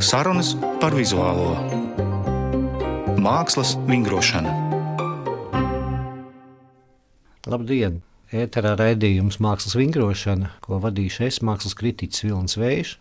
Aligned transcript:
Sarunas 0.00 0.54
par 0.80 0.94
vizuālo 0.96 1.50
mākslas 3.20 3.74
vingrošanu. 3.84 4.48
Labdien! 7.52 7.98
Ēterā 8.32 8.72
raidījums 8.80 9.36
Mākslas 9.44 9.76
vingrošana, 9.76 10.54
ko 10.64 10.78
vadīšu 10.80 11.26
es, 11.26 11.40
mākslas 11.44 11.76
kritiķis 11.76 12.24
Vilnis 12.24 12.56
Vējš. 12.56 12.94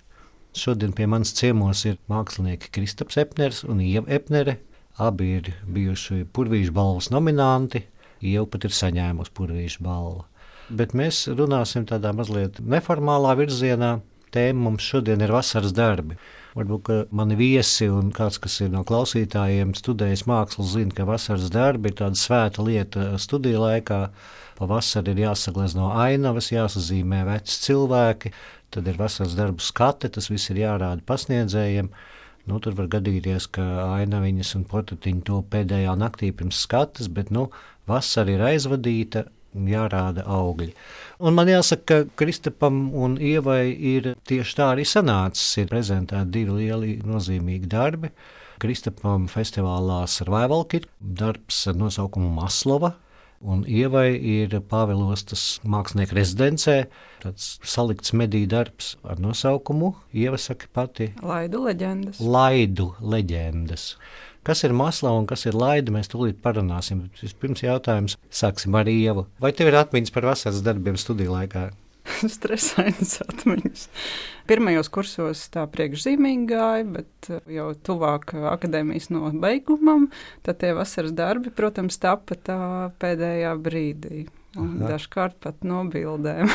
Šodien 0.60 0.92
pie 0.98 1.08
manis 1.08 1.32
ciemos 1.38 1.86
ir 1.88 1.96
mākslinieki 2.12 2.74
Kristaps 2.76 3.22
Epners 3.24 3.64
un 3.64 3.80
Ieva 3.80 4.12
Epnere. 4.20 4.58
Abi 5.00 5.32
ir 5.38 5.50
bijuši 5.72 6.26
Purvīšu 6.36 6.76
balvas 6.76 7.08
nominanti. 7.16 7.86
Ieva 8.20 8.44
pat 8.52 8.68
ir 8.68 8.76
saņēmusi 8.76 9.36
Purvīšu 9.40 9.88
balvu. 9.88 10.28
Bet 10.68 10.92
mēs 10.92 11.30
runāsim 11.32 11.88
tādā 11.88 12.12
mazliet 12.12 12.60
neformālā 12.60 13.38
virzienā, 13.40 14.02
Tēma 14.30 14.68
mums 14.68 14.86
šodien 14.86 15.24
ir 15.26 15.32
vasaras 15.34 15.74
darbi. 15.74 16.18
Varbūt 16.58 16.90
mani 17.14 17.36
viesi 17.38 17.86
un 17.94 18.10
kāds, 18.16 18.40
kas 18.42 18.56
ir 18.64 18.72
no 18.74 18.82
klausītājiem 18.88 19.76
studējis 19.78 20.26
mākslu, 20.30 20.66
zina, 20.66 20.96
ka 20.98 21.06
vasaras 21.06 21.52
darbi 21.54 21.92
ir 21.92 21.98
tāda 22.00 22.18
svēta 22.18 22.66
lieta 22.66 23.12
studiju 23.22 23.62
laikā. 23.62 24.00
Pavasarī 24.58 25.14
ir 25.14 25.22
jāsaglezno 25.28 25.92
ainavas, 26.02 26.50
jāsazīmē 26.52 27.22
veci 27.30 27.62
cilvēki, 27.68 28.34
tad 28.74 28.90
ir 28.90 28.98
vasaras 29.00 29.38
darbu 29.38 29.64
skati, 29.64 30.10
tas 30.12 30.28
viss 30.32 30.52
ir 30.52 30.64
jārāda 30.66 31.06
pasniedzējiem. 31.08 31.94
Nu, 32.50 32.58
tur 32.60 32.74
var 32.76 32.90
gadīties, 32.92 33.46
ka 33.54 33.64
ainaviņas 34.00 34.56
un 34.58 34.66
portretiņi 34.68 35.26
to 35.30 35.44
pēdējā 35.54 35.94
naktī 36.02 36.32
pirms 36.36 36.64
skatas, 36.66 37.12
bet 37.14 37.30
nu, 37.32 37.48
vasara 37.88 38.34
ir 38.34 38.44
aizvadīta, 38.50 39.28
jārāda 39.56 40.26
augļi. 40.30 40.74
Un 41.20 41.36
man 41.36 41.50
jāsaka, 41.52 42.04
ka 42.06 42.20
Kristapam 42.20 42.90
un 42.96 43.18
Ievai 43.18 43.74
ir 43.74 44.14
tieši 44.30 44.56
tā 44.56 44.70
arī 44.76 44.86
sanācis. 44.88 45.58
Ir 45.60 45.72
prezentēti 45.72 46.32
divi 46.38 46.62
lieli 46.62 46.98
nozīmīgi 47.04 47.70
darbi. 47.72 48.14
Kristapam 48.60 49.28
festivālā 49.32 50.02
Survival 50.12 50.66
Kit 50.68 50.90
darbs 51.00 51.66
ar 51.68 51.78
nosaukumu 51.80 52.32
Maslova. 52.36 52.96
Un 53.40 53.62
Ievai 53.64 54.18
ir 54.20 54.52
Pāvilostas 54.68 55.62
mākslinieka 55.64 56.18
rezidencē 56.18 56.74
tāds 57.24 57.54
salikts 57.64 58.12
mediju 58.12 58.50
darbs 58.52 58.98
ar 59.08 59.22
nosaukumu 59.24 59.94
Ieva 60.12 60.36
saka 60.36 60.68
pati 60.76 61.14
Laidu 61.24 61.64
leģendas. 61.64 62.20
Laidu 62.20 62.90
leģendas. 63.00 63.94
Kas 64.48 64.64
ir 64.64 64.74
masla 64.74 65.12
un 65.18 65.28
kas 65.30 65.46
ir 65.50 65.58
laida, 65.58 65.92
mēs 65.94 66.10
tūlīt 66.12 66.40
parunāsim. 66.44 67.08
Pirms 67.42 67.64
jautājums 67.66 68.16
sāksim 68.32 68.78
ar 68.80 68.90
Ievu. 68.90 69.28
Vai 69.44 69.52
tev 69.56 69.72
ir 69.72 69.80
atmiņas 69.82 70.16
par 70.16 70.30
vasaras 70.32 70.64
darbiem 70.66 70.98
studiju 71.00 71.36
laikā? 71.36 71.70
Stresainas 72.36 73.20
atmiņas. 73.26 73.86
Pirmajos 74.50 74.90
kursos 74.94 75.44
tā 75.54 75.66
priekšzīmīgi 75.70 76.48
gāja, 76.50 76.88
bet 76.96 77.30
uh, 77.30 77.44
jau 77.52 77.70
tuvāk 77.86 78.34
akadēmijas 78.56 79.12
nobeigumam, 79.14 80.08
tad 80.46 80.62
tie 80.64 80.74
vasaras 80.78 81.14
darbi, 81.16 81.54
protams, 81.54 82.00
tapa 82.02 82.38
tā 82.40 82.60
pēdējā 83.02 83.54
brīdī. 83.62 84.26
Un 84.58 84.80
dažkārt 84.82 85.38
pat 85.44 85.62
no 85.68 85.84
bildēm. 85.92 86.50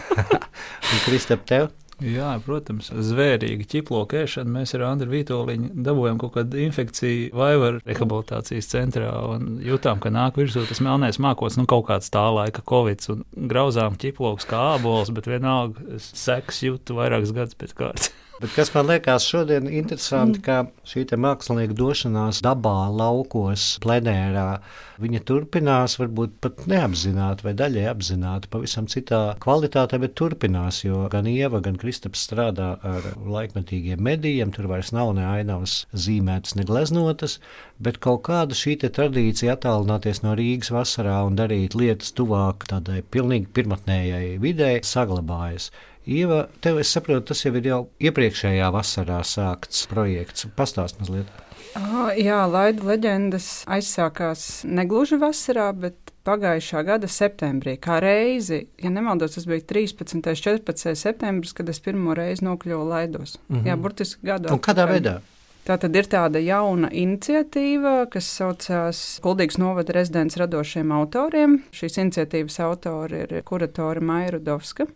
Kristap, 1.06 1.42
tev? 1.48 1.72
Jā, 2.00 2.30
protams, 2.44 2.88
zvērīgi 3.10 3.66
ķiploku 3.74 4.22
ēšana. 4.22 4.52
Mēs 4.54 4.72
ar 4.76 4.86
Andru 4.88 5.10
Vitoļiņu 5.12 5.70
dabūjām 5.84 6.20
kaut 6.22 6.32
kādu 6.38 6.62
infekciju 6.64 7.28
vaivaru 7.36 7.82
rehabilitācijas 7.84 8.70
centrā 8.72 9.10
un 9.28 9.58
jutām, 9.64 10.00
ka 10.00 10.12
nāk 10.14 10.40
virsū 10.40 10.64
tas 10.68 10.80
melnais 10.84 11.20
mākots, 11.20 11.58
nu 11.60 11.68
kaut 11.70 11.88
kāds 11.90 12.12
tā 12.12 12.24
laika 12.32 12.64
covid 12.64 13.04
un 13.12 13.22
grauzām 13.52 14.00
ķiplokus 14.00 14.48
kā 14.48 14.64
ābols, 14.78 15.12
bet 15.12 15.28
vienalga 15.28 16.00
seks 16.00 16.64
jūtu 16.64 16.96
vairākas 17.00 17.36
gadus 17.36 17.60
pēc 17.60 17.76
kārtas. 17.76 18.12
Bet 18.40 18.54
kas 18.56 18.70
man 18.72 18.86
liekas 18.88 19.26
šodien 19.28 19.66
interesanti, 19.68 20.38
mm. 20.40 20.44
ka 20.46 20.86
šī 20.88 21.02
mākslinieka 21.20 21.74
došanās 21.76 22.38
dabā, 22.40 22.86
laukos, 22.88 23.74
plenērā, 23.84 24.62
viņa 25.00 25.20
turpinās, 25.28 25.98
varbūt 26.00 26.38
pat 26.40 26.62
neapzināti 26.70 27.44
vai 27.44 27.52
daļai 27.58 27.82
apzināti, 27.90 28.48
pavisam 28.48 28.88
citā 28.88 29.34
kvalitātē, 29.44 30.00
bet 30.00 30.16
turpinās, 30.16 30.78
jo 30.86 31.02
gan 31.12 31.28
Ieva, 31.28 31.60
gan 31.60 31.76
Kristaps 31.80 32.24
strādā 32.24 32.70
ar 32.80 33.10
laikmetīgiem 33.20 34.00
medijiem, 34.08 34.56
tur 34.56 34.70
vairs 34.72 34.94
nav 34.96 35.12
ne 35.20 35.28
ainavas 35.28 35.82
zīmētas, 35.92 36.56
ne 36.56 36.64
gleznotas, 36.64 37.36
bet 37.76 38.00
kaut 38.00 38.24
kāda 38.30 38.56
šī 38.56 38.78
tradīcija 38.86 39.58
attālināties 39.58 40.24
no 40.24 40.32
Rīgas 40.40 40.72
vasarā 40.72 41.20
un 41.28 41.36
darīt 41.36 41.76
lietas 41.76 42.16
tuvāk 42.16 42.64
tādai 42.72 43.02
pilnīgi 43.04 43.52
pirmotnējai 43.52 44.38
videi 44.40 44.80
saglabājas. 44.80 45.68
Ieva, 46.10 46.48
tev 46.58 46.80
es 46.82 46.90
saprotu, 46.90 47.28
tas 47.30 47.44
jau 47.44 47.52
ir 47.54 47.68
jau 47.68 47.80
iepriekšējā 48.02 48.70
vasarā 48.74 49.20
sākts 49.22 49.84
projekts. 49.90 50.48
Pastāst 50.58 50.98
mazliet. 50.98 51.30
Oh, 51.78 52.08
jā, 52.18 52.40
Laida 52.50 52.82
leģendas 52.88 53.62
aizsākās 53.70 54.64
negluži 54.66 55.20
vasarā, 55.22 55.68
bet 55.70 56.10
pagājušā 56.26 56.82
gada 56.88 57.06
septembrī. 57.10 57.76
Kā 57.78 58.00
reizi, 58.02 58.64
ja 58.82 58.90
nemaldos, 58.90 59.36
tas 59.36 59.46
bija 59.46 59.62
13. 59.70 60.16
un 60.18 60.24
14. 60.26 60.96
septembris, 60.98 61.54
kad 61.54 61.70
es 61.70 61.78
pirmo 61.84 62.16
reizi 62.18 62.44
nokļuvu 62.48 62.88
Laidos. 62.90 63.38
Mm 63.46 63.56
-hmm. 63.56 63.68
Jā, 63.70 63.76
burtiski 63.76 64.26
gadu. 64.26 64.50
Un 64.52 64.58
kādā 64.58 64.88
veidā? 64.90 65.20
Tā 65.64 65.76
tad 65.78 65.96
ir 65.96 66.06
tāda 66.08 66.40
jauna 66.42 66.88
iniciatīva, 66.90 68.08
kas 68.10 68.26
saucās 68.38 69.20
Kuldīgas 69.22 69.58
novada 69.58 69.92
rezidents 69.92 70.36
radošiem 70.36 70.92
autoriem. 70.92 71.62
Šīs 71.72 72.00
iniciatīvas 72.00 72.60
autori 72.60 73.20
ir 73.20 73.42
kuratori 73.44 74.00
Maija 74.00 74.30
Rudovska. 74.30 74.86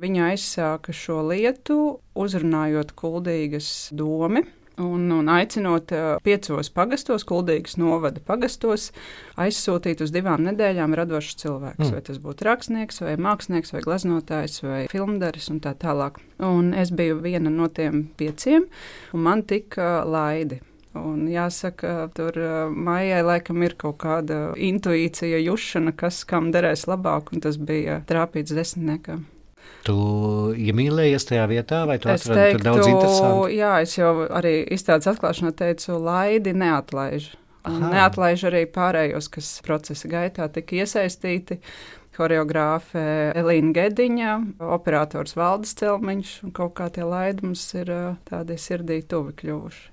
Viņa 0.00 0.30
aizsāka 0.30 0.94
šo 0.96 1.18
lietu, 1.28 1.76
uzrunājot 2.16 2.94
kuldīgas 2.96 3.90
domu. 3.92 4.46
Un, 4.80 5.10
un 5.12 5.26
aicinot 5.28 5.90
piecos 6.24 6.70
pagastos, 6.72 7.26
Kuldīgas 7.28 7.76
novada 7.76 8.22
pagastos, 8.24 8.86
aizsūtīt 9.36 10.00
uz 10.00 10.12
divām 10.14 10.40
nedēļām 10.46 10.94
radošus 10.96 11.36
cilvēkus. 11.42 11.90
Mm. 11.90 11.92
Vai 11.92 12.00
tas 12.06 12.20
būtu 12.22 12.46
rakstnieks, 12.48 13.02
vai 13.04 13.18
mākslinieks, 13.20 13.74
vai 13.74 13.82
glaznotājs, 13.84 14.62
vai 14.64 14.78
filmdaris 14.88 15.50
un 15.52 15.58
tā 15.60 15.74
tālāk. 15.76 16.16
Un 16.48 16.70
es 16.72 16.94
biju 16.96 17.18
viena 17.20 17.52
no 17.52 17.68
tiem 17.68 18.06
pieciem, 18.16 18.64
un 19.12 19.26
man 19.26 19.44
tika 19.44 19.98
laidi. 20.08 20.62
Un 20.96 21.28
jāsaka, 21.30 22.08
tur 22.16 22.40
maijai 22.72 23.20
laikam 23.26 23.60
ir 23.62 23.76
kaut 23.78 24.00
kāda 24.00 24.40
intuīcija, 24.56 25.42
jušana, 25.44 25.92
kas 25.92 26.24
kam 26.24 26.48
derēs 26.54 26.88
labāk, 26.88 27.34
un 27.34 27.44
tas 27.44 27.60
bija 27.60 28.00
trāpīts 28.08 28.56
desmitniekam. 28.56 29.26
Tu 29.86 29.96
iemīlējies 30.68 31.24
tajā 31.30 31.44
vietā, 31.50 31.84
vai 31.88 31.96
tu 32.02 32.10
atradi 32.12 32.50
teiktu, 32.50 32.64
daudz 32.66 32.86
interesantu? 32.86 33.46
Jā, 33.54 33.76
es 33.84 33.94
jau 33.96 34.10
arī 34.28 34.58
izstādes 34.76 35.08
atklāšanā 35.08 35.54
teicu, 35.56 35.96
laidi 36.04 36.52
neatlaiž. 36.56 37.30
Neatlaiž 37.68 38.44
arī 38.48 38.64
pārējos, 38.72 39.28
kas 39.32 39.48
procesa 39.64 40.08
gaitā 40.10 40.48
tika 40.52 40.82
iesaistīti. 40.82 41.60
Choreogrāfe 42.16 43.00
Elīna 43.38 43.70
Gediņa, 43.76 44.32
operators 44.74 45.36
Valdis 45.38 45.72
Celmiņš, 45.78 46.32
un 46.44 46.52
kaut 46.56 46.74
kā 46.76 46.90
tie 46.92 47.06
laidi 47.06 47.46
mums 47.46 47.62
ir 47.78 47.92
tādi 48.28 48.58
sirdī 48.60 48.98
tuvi 49.08 49.32
kļuvuši. 49.40 49.86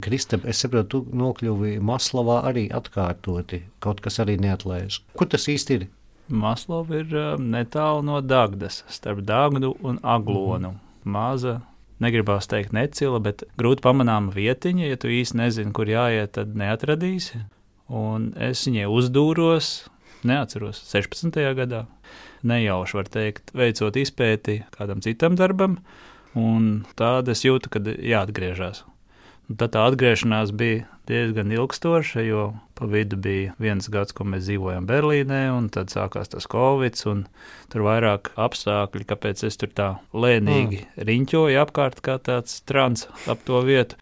Kristap, 0.00 0.44
es 0.48 0.60
saprotu, 0.64 1.02
tu 1.04 1.16
nokļuvi 1.20 1.74
Maslavā 1.84 2.40
arī 2.48 2.66
atkārtoti, 2.72 3.62
kaut 3.84 4.00
kas 4.04 4.16
arī 4.24 4.38
neatlaiž. 4.40 5.02
Kur 5.16 5.28
tas 5.28 5.44
īsti 5.52 5.76
ir? 5.76 5.88
Maslova 6.30 7.00
ir 7.02 7.14
um, 7.16 7.50
netālu 7.52 8.04
no 8.06 8.20
Dāngdas, 8.22 8.84
starp 8.88 9.24
Dāngdu 9.26 9.74
un 9.82 9.98
Aglonu. 10.02 10.70
-hmm. 10.70 10.86
Maza, 11.04 11.60
negribās 12.00 12.48
teikt 12.50 12.72
necila, 12.72 13.20
bet 13.20 13.44
grūti 13.60 13.84
pamanāma 13.84 14.32
vietiņa. 14.34 14.90
Ja 14.90 14.96
tu 14.96 15.08
īsti 15.08 15.36
nezini, 15.36 15.72
kur 15.72 15.86
jāiet, 15.90 16.32
tad 16.36 16.54
neatradīsi. 16.56 17.44
Un 17.88 18.32
es 18.38 18.66
viņai 18.68 18.86
uzdūros, 18.86 19.88
neatceros, 20.22 20.82
16. 20.92 21.40
gadā. 21.58 21.86
Nejauši 22.46 22.96
var 22.96 23.08
teikt, 23.12 23.50
veicot 23.56 23.96
izpēti 23.96 24.62
kādam 24.72 25.02
citam 25.04 25.36
darbam, 25.36 25.78
un 26.34 26.86
tāda 26.96 27.34
es 27.34 27.44
jūtu, 27.44 27.68
ka 27.68 27.82
jāatgriežas. 27.84 28.84
Tad 29.50 29.72
tā 29.74 29.82
atgriešanās 29.88 30.52
bija 30.54 30.84
diezgan 31.10 31.50
ilgstoša, 31.50 32.22
jo 32.22 32.42
pa 32.78 32.86
vidu 32.86 33.18
bija 33.18 33.54
viens 33.58 33.88
gads, 33.90 34.14
ko 34.14 34.24
mēs 34.30 34.44
dzīvojam 34.46 34.86
Berlīnē, 34.86 35.40
un 35.56 35.66
tad 35.74 35.90
sākās 35.90 36.30
tas 36.30 36.46
Covid, 36.50 37.00
un 37.10 37.24
tur 37.72 37.84
vairāk 37.88 38.30
apstākļi, 38.38 39.08
kāpēc 39.10 39.42
es 39.48 39.58
tur 39.58 39.72
tā 39.74 39.88
lēnīgi 40.14 40.84
mm. 40.84 41.06
riņķoju 41.10 41.60
apkārt 41.64 41.98
kā 42.06 42.20
tāds 42.22 42.60
trans 42.68 43.08
ap 43.26 43.42
to 43.48 43.58
vietu. 43.66 43.98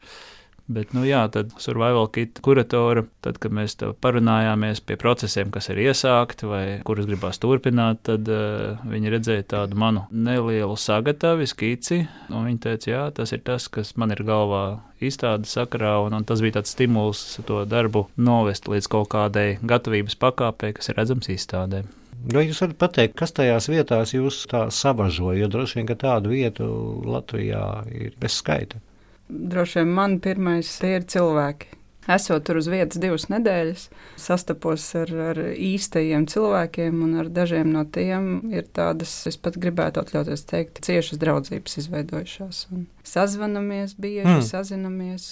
Bet, 0.69 0.91
nu 0.93 1.01
jā, 1.09 1.23
tad 1.33 1.55
survival 1.57 2.11
kit 2.13 2.43
kuratora, 2.45 3.07
tad, 3.25 3.39
kad 3.41 3.55
mēs 3.57 3.79
parunājāmies 4.05 4.83
pie 4.85 4.99
procesiem, 5.01 5.49
kas 5.55 5.71
ir 5.73 5.81
iesākti 5.87 6.49
vai 6.51 6.65
kurus 6.85 7.07
gribās 7.09 7.41
turpināt, 7.41 8.03
tad 8.05 8.29
uh, 8.29 8.77
viņi 8.85 9.13
redzēja 9.15 9.47
tādu 9.55 9.79
manu 9.81 10.03
nelielu 10.13 10.77
sagatavi, 10.77 11.49
skici, 11.49 12.03
un 12.29 12.51
viņi 12.51 12.61
teica, 12.67 12.91
jā, 12.91 13.05
tas 13.17 13.33
ir 13.33 13.41
tas, 13.47 13.71
kas 13.73 13.95
man 13.97 14.13
ir 14.13 14.21
galvā 14.29 14.83
izstādes 15.01 15.57
sakarā, 15.57 15.95
un, 16.05 16.19
un 16.19 16.29
tas 16.29 16.45
bija 16.45 16.59
tāds 16.59 16.75
stimuls 16.77 17.23
to 17.49 17.63
darbu 17.65 18.05
novest 18.21 18.69
līdz 18.69 18.91
kaut 18.93 19.09
kādai 19.15 19.55
gatavības 19.65 20.21
pakāpei, 20.21 20.75
kas 20.77 20.93
ir 20.93 21.01
redzams 21.01 21.33
izstādē. 21.33 21.87
Vai 22.29 22.45
jūs 22.45 22.61
varat 22.61 22.77
pateikt, 22.83 23.17
kas 23.17 23.33
tajās 23.33 23.71
vietās 23.71 24.13
jūs 24.13 24.43
tā 24.51 24.67
savažoja? 24.75 25.39
Jo 25.39 25.49
droši 25.55 25.79
vien, 25.79 25.89
ka 25.89 25.97
tādu 25.97 26.35
vietu 26.35 26.69
Latvijā 27.07 27.63
ir 27.95 28.17
bez 28.21 28.37
skaita. 28.43 28.83
Droši 29.29 29.83
vien 29.83 29.91
man 29.93 30.21
pirmais 30.25 30.71
ir 30.87 31.05
cilvēki. 31.09 31.75
Esot 32.09 32.47
tur 32.49 32.57
uz 32.57 32.71
vietas 32.73 32.97
divas 33.03 33.27
nedēļas, 33.29 33.83
sastapos 34.17 34.87
ar, 34.97 35.11
ar 35.35 35.41
īstajiem 35.53 36.25
cilvēkiem, 36.33 37.03
un 37.05 37.19
ar 37.21 37.29
dažiem 37.29 37.69
no 37.75 37.83
tiem 37.85 38.49
ir 38.49 38.65
tādas, 38.73 39.13
es 39.29 39.37
pat 39.37 39.59
gribētu 39.61 40.01
atļauties 40.01 40.47
teikt, 40.49 40.81
ciešas 40.89 41.21
draudzības 41.21 41.77
izveidojušās. 41.83 42.63
Un 42.73 42.87
sazvanamies, 43.09 43.95
bieži 43.99 44.29
mm. 44.29 44.43
sazinamies. 44.47 45.25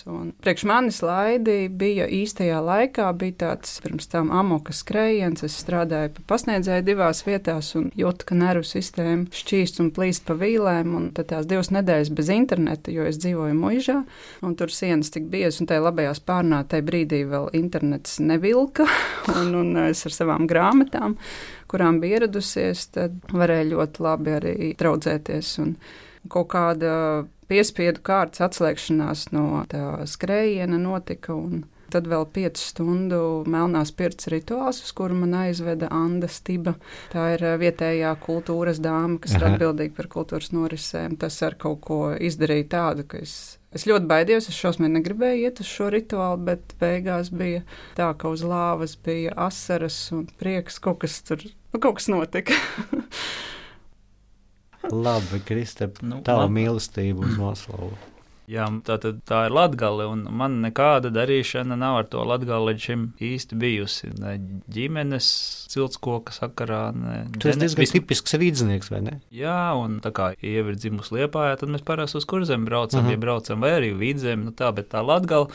Priekš 0.42 0.64
manis 0.68 1.02
laidi 1.04 1.68
bija 1.68 2.06
īstajā 2.10 2.58
laikā, 2.64 3.08
bija 3.18 3.36
tāds 3.42 3.76
pirms 3.84 4.08
tam 4.12 4.32
amoka 4.34 4.74
skrējiens. 4.76 5.44
Es 5.46 5.58
strādāju 5.60 6.14
pa 6.16 6.24
pasniedzēju 6.34 6.86
divās 6.86 7.22
vietās 7.26 7.72
un 7.78 7.90
jūtu, 7.98 8.28
ka 8.30 8.38
nervu 8.38 8.66
sistēma 8.66 9.28
šķīst 9.36 9.82
un 9.84 9.92
plīst 9.96 10.26
pa 10.28 10.38
vīlēm. 10.40 10.94
Un 10.96 11.10
tad 11.16 11.30
tās 11.32 11.48
divas 11.50 11.70
nedēļas 11.74 12.12
bez 12.16 12.32
interneta, 12.32 12.94
jo 12.94 13.06
es 13.08 13.20
dzīvoju 13.22 13.58
muižā, 13.58 13.98
un 14.46 14.56
tur 14.58 14.72
sienas 14.72 15.12
tik 15.14 15.28
biezas, 15.32 15.60
un 15.62 15.70
tajā 15.70 15.84
labajā 15.84 16.16
spārnā 16.18 16.62
tajā 16.70 16.86
brīdī 16.86 17.22
vēl 17.28 17.50
internets 17.58 18.18
nevilka, 18.24 18.88
un, 19.36 19.54
un 19.60 19.84
es 19.86 20.06
ar 20.08 20.16
savām 20.16 20.48
grāmatām, 20.50 21.18
kurām 21.70 22.00
bija 22.02 22.20
ieradusies, 22.20 22.88
tad 22.96 23.20
varēju 23.34 23.72
ļoti 23.74 24.04
labi 24.06 24.36
arī 24.40 24.56
draudzēties. 24.80 25.54
Un, 25.62 25.78
kaut 26.30 26.48
kāda 26.54 26.92
piespiedu 27.50 28.02
kārtas 28.04 28.44
atslēgšanās 28.48 29.30
no 29.34 29.64
tā 29.70 30.04
skrējiena 30.08 30.78
notika. 30.82 31.36
Tad 31.86 32.08
vēl 32.10 32.24
5 32.34 32.58
stundu 32.58 33.18
melnās 33.46 33.92
pirts 33.94 34.26
rituāls, 34.32 34.80
uz 34.82 34.90
kuru 34.96 35.14
man 35.20 35.36
aizveda 35.38 35.86
Anna 35.94 36.26
Stiba. 36.30 36.74
Tā 37.12 37.28
ir 37.36 37.44
vietējā 37.62 38.10
kultūras 38.24 38.80
dāma, 38.82 39.20
kas 39.22 39.36
Aha. 39.36 39.38
ir 39.38 39.46
atbildīga 39.52 39.94
par 39.94 40.10
kultūras 40.16 40.50
norisēm. 40.54 41.14
Tas 41.20 41.38
ar 41.46 41.54
kaut 41.62 41.84
ko 41.86 42.00
izdarīja 42.18 42.66
tādu, 42.74 43.06
ka 43.06 43.22
es, 43.22 43.36
es 43.70 43.86
ļoti 43.86 44.10
baidījos. 44.10 44.50
Es 44.50 44.58
šausmīgi 44.58 44.96
negribēju 44.98 45.46
iet 45.46 45.62
uz 45.62 45.70
šo 45.70 45.92
rituālu, 45.94 46.42
bet 46.50 46.74
beigās 46.82 47.30
bija 47.30 47.62
tā, 47.98 48.10
ka 48.18 48.34
uz 48.34 48.42
lāvas 48.42 48.98
bija 48.98 49.36
asaras 49.46 50.00
un 50.16 50.26
prieks. 50.42 50.82
Kaut 50.82 51.04
kas 51.06 51.20
tur 51.22 51.46
nu, 51.46 51.78
kaut 51.78 52.00
kas 52.00 52.10
notika. 52.10 52.58
Labi, 54.92 55.40
Kristap, 55.46 56.02
nu, 56.02 56.20
tava 56.26 56.46
man... 56.46 56.58
mīlestība 56.58 57.26
uz 57.26 57.40
Maslavu. 57.40 57.94
Jā, 58.46 58.68
tā, 58.86 58.94
tad, 59.02 59.18
tā 59.26 59.40
ir 59.48 59.54
latgale, 59.56 60.04
un 60.06 60.20
man 60.38 60.60
nekāda 60.62 61.10
darīšana 61.10 61.74
nav 61.80 61.96
ar 61.98 62.06
to 62.12 62.22
latgali 62.22 62.70
līdz 62.70 62.84
šim 62.84 63.06
īsti 63.26 63.58
bijusi. 63.58 64.10
Ne 64.22 64.36
ģimenes 64.70 65.30
ciltskoka 65.72 66.34
sakarā. 66.34 66.82
Ne, 66.94 67.16
Tas 67.34 67.56
ir 67.56 67.64
diezgan 67.64 67.82
vis... 67.82 67.94
tipisks 67.96 68.38
rīdznieks, 68.38 68.92
vai 68.94 69.02
ne? 69.08 69.16
Jā, 69.34 69.74
un 69.74 69.98
tā 70.04 70.14
kā 70.14 70.30
ievi 70.38 70.76
ir 70.76 70.78
dzimusi 70.78 71.18
Liepājā, 71.18 71.58
tad 71.58 71.74
mēs 71.74 71.82
parasti 71.86 72.20
uz 72.20 72.28
kurzem 72.30 72.68
braucam, 72.68 73.00
uh 73.00 73.02
mhm. 73.02 73.10
-huh. 73.10 73.18
ja 73.18 73.24
braucam, 73.26 73.66
vai 73.66 73.74
arī 73.80 73.90
vidzem, 73.98 74.46
nu 74.46 74.54
tā, 74.54 74.70
bet 74.74 74.92
tā 74.94 75.02
latgale 75.02 75.50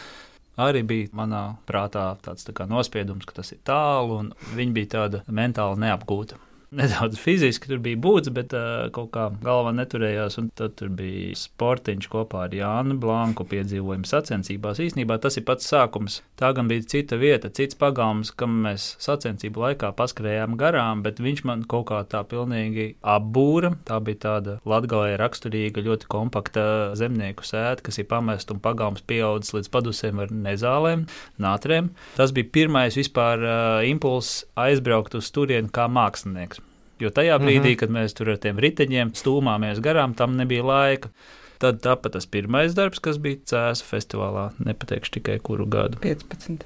arī 0.59 0.83
bija 0.83 1.07
manā 1.15 1.55
prātā 1.65 2.17
tāds 2.19 2.43
tā 2.43 2.67
nospiedums, 2.67 3.25
ka 3.25 3.39
tas 3.39 3.51
ir 3.51 3.63
tālu, 3.63 4.19
un 4.19 4.33
viņa 4.55 4.73
bija 4.73 4.87
tāda 4.99 5.23
mentāli 5.27 5.79
neapgūta 5.79 6.35
nedaudz 6.71 7.19
fiziski 7.19 7.67
tur 7.67 7.81
bija 7.83 7.99
būts, 7.99 8.31
bet 8.31 8.53
uh, 8.55 8.87
kaut 8.95 9.09
kā 9.15 9.25
galva 9.43 9.73
neturējās. 9.75 10.37
Tad 10.55 10.77
tur 10.79 10.91
bija 10.95 11.35
sportiņš 11.35 12.07
kopā 12.11 12.45
ar 12.45 12.55
Jānu 12.55 12.95
Blanku 13.01 13.43
piedzīvojumu 13.51 14.07
sacensībās. 14.07 14.79
Īsnībā 14.83 15.17
tas 15.21 15.35
ir 15.39 15.45
pats 15.47 15.67
sākums. 15.67 16.21
Tā 16.39 16.53
gan 16.55 16.71
bija 16.71 16.85
cita 16.93 17.19
vieta, 17.19 17.51
cits 17.51 17.75
pagalms, 17.79 18.31
kam 18.39 18.61
mēs 18.65 18.93
sacensību 19.03 19.65
laikā 19.65 19.91
paskrējām 19.99 20.55
garām, 20.59 21.03
bet 21.03 21.19
viņš 21.23 21.43
man 21.49 21.65
kaut 21.67 21.89
kā 21.91 21.99
tā 22.07 22.23
pilnīgi 22.31 22.93
apbūra. 23.03 23.73
Tā 23.87 23.99
bija 24.07 24.21
tāda 24.27 24.57
latgalē 24.67 25.17
raksturīga, 25.19 25.83
ļoti 25.83 26.07
kompakta 26.11 26.65
zemnieku 26.99 27.47
sēta, 27.47 27.83
kas 27.89 27.99
ir 27.99 28.07
pamest 28.11 28.55
un 28.55 28.63
pagalms 28.63 29.03
pieaudzis 29.11 29.57
līdz 29.57 29.71
padusēm 29.75 30.23
ar 30.23 30.31
nezālēm, 30.47 31.05
nātrēm. 31.41 31.91
Tas 32.15 32.31
bija 32.35 32.51
pirmais 32.61 32.95
vispār 32.95 33.43
uh, 33.43 33.59
impulss 33.91 34.45
aizbraukt 34.55 35.19
uz 35.19 35.33
turieni 35.35 35.71
kā 35.73 35.91
mākslinieks. 35.91 36.60
Jo 37.01 37.09
tajā 37.09 37.37
brīdī, 37.41 37.59
mm 37.59 37.73
-hmm. 37.73 37.79
kad 37.81 37.89
mēs 37.97 38.13
tur 38.17 38.29
ar 38.29 38.37
tiem 38.37 38.59
riteņiem 38.61 39.13
stūmāmies 39.17 39.81
garām, 39.81 40.15
tam 40.15 40.37
nebija 40.37 40.63
laika. 40.63 41.09
Tad 41.61 41.81
tāpat 41.81 42.15
tas 42.17 42.25
pirmais 42.25 42.73
darbs, 42.73 42.99
kas 42.99 43.17
bija 43.21 43.37
Cēzu 43.51 43.85
festivālā, 43.85 44.49
nepateikšu 44.65 45.11
tikai 45.11 45.39
kuru 45.39 45.65
gadu. 45.65 45.97
15. 46.01 46.65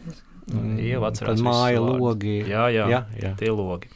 Mm, 0.52 0.78
jau 0.86 1.02
atcerās. 1.08 1.42
Māja 1.42 1.82
logi. 1.82 2.38
Jā, 2.46 2.68
jā, 2.70 2.86
jā, 2.92 3.02
jā. 3.18 3.32
tie 3.40 3.50
logi. 3.50 3.90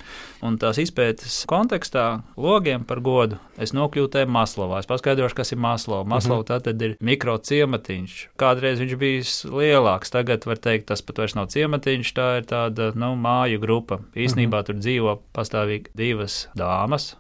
Un 0.46 0.56
tās 0.58 0.80
izpētes 0.82 1.44
kontekstā 1.50 2.22
logiem 2.40 2.86
par 2.88 3.02
godu 3.04 3.38
es 3.60 3.74
nokļuvu 3.76 4.10
tajā 4.14 4.30
Maslovā. 4.32 4.80
Es 4.80 4.90
paskaidrošu, 4.90 5.36
kas 5.38 5.54
ir 5.54 5.60
Maslova. 5.62 6.08
Maslova 6.08 6.42
mm 6.42 6.48
-hmm. 6.48 6.64
tad 6.64 6.82
ir 6.82 6.96
mikro 7.00 7.38
ciematiņš. 7.38 8.30
Kādreiz 8.40 8.80
viņš 8.80 8.96
bija 8.98 9.24
lielāks, 9.62 10.12
tagad 10.12 10.46
var 10.46 10.58
teikt, 10.58 10.88
tas 10.88 11.02
pat 11.02 11.18
vairs 11.18 11.36
nav 11.36 11.48
ciematiņš, 11.48 12.14
tā 12.14 12.38
ir 12.38 12.46
tāda, 12.46 12.96
nu, 12.96 13.16
māju 13.16 13.60
grupa. 13.60 14.00
Īsnībā 14.16 14.48
mm 14.48 14.62
-hmm. 14.62 14.66
tur 14.66 14.76
dzīvo 14.76 15.20
pastāvīgi 15.34 15.88
divas 15.96 16.48
dāmas. 16.56 17.16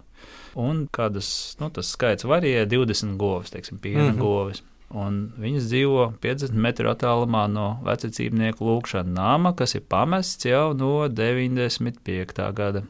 Un 0.55 0.87
kādas, 0.91 1.55
nu, 1.59 1.69
tas 1.69 1.91
skaits 1.91 2.23
varēja 2.23 2.65
20 2.65 3.17
govis, 3.17 3.51
teiksim, 3.51 3.77
piena 3.77 4.03
mm 4.03 4.09
-hmm. 4.09 4.19
govis. 4.19 4.63
Viņas 4.89 5.67
dzīvo 5.69 6.05
50 6.23 6.57
metru 6.57 6.89
attālumā 6.89 7.43
no 7.51 7.67
vecācībnieku 7.85 8.65
lūkšanas 8.65 9.13
nama, 9.13 9.53
kas 9.53 9.75
ir 9.77 9.83
pamests 9.85 10.47
jau 10.49 10.71
no 10.73 11.05
95. 11.05 12.47
gada. 12.57 12.83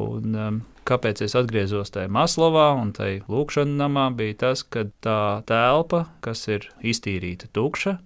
Un, 0.00 0.32
um, 0.36 0.62
kāpēc 0.88 1.22
es 1.24 1.36
atgriezos 1.36 1.92
tajā 1.92 2.08
Maslovā 2.12 2.70
un 2.80 2.94
tajā 2.96 3.22
lūkšanas 3.32 3.80
namā, 3.80 4.08
bija 4.16 4.40
tas, 4.46 4.64
ka 4.64 4.86
tā 5.04 5.20
telpa, 5.48 6.06
kas 6.24 6.46
ir 6.48 6.68
iztīrīta 6.84 7.48
tukša, 7.56 7.98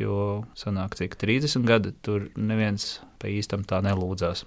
jo 0.00 0.44
sanāk 0.56 0.96
cik 0.96 1.16
30 1.20 1.68
gadi, 1.68 1.92
tur 2.04 2.28
neviens 2.36 2.98
pa 3.20 3.28
īstam 3.32 3.64
tā 3.68 3.80
nelūdzās 3.84 4.46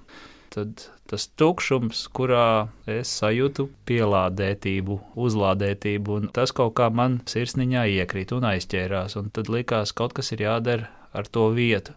tad 0.52 0.86
tas 1.10 1.28
tukšums, 1.40 2.06
kurā 2.16 2.70
es 2.90 3.12
sajūtu 3.22 3.68
pielādētību, 3.90 5.00
uzlādētību, 5.20 6.20
un 6.20 6.32
tas 6.36 6.54
kaut 6.56 6.76
kā 6.80 6.90
man 6.94 7.20
sirsniņā 7.30 7.88
iekrīt 7.98 8.34
un 8.36 8.48
aizķērās, 8.52 9.18
un 9.20 9.32
tad 9.36 9.52
likās, 9.52 9.96
kaut 9.96 10.16
kas 10.18 10.32
ir 10.36 10.46
jādara 10.48 10.92
ar 11.16 11.28
to 11.28 11.50
vietu. 11.56 11.96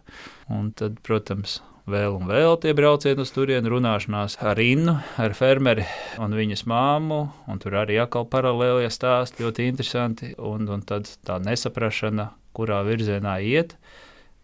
Un 0.51 0.71
tad, 0.77 0.99
protams, 1.05 1.59
vēl 1.89 2.17
un 2.17 2.29
vēl 2.29 2.57
tie 2.61 2.73
braucieni 2.77 3.23
uz 3.23 3.31
turieni, 3.35 3.69
runāšanās 3.71 4.39
ar 4.43 4.59
Innu, 4.61 4.97
ar 5.21 5.35
fermeri 5.37 5.85
un 6.21 6.35
viņas 6.35 6.65
māmu, 6.69 7.21
un 7.47 7.61
tur 7.61 7.77
arī 7.81 7.99
atkal 8.01 8.27
paralēlie 8.29 8.89
stāsti 8.91 9.45
ļoti 9.45 9.69
interesanti, 9.71 10.33
un, 10.39 10.67
un 10.71 10.83
tad 10.87 11.09
tā 11.27 11.39
nesaprašana, 11.43 12.31
kurā 12.55 12.81
virzienā 12.87 13.37
iet. 13.43 13.75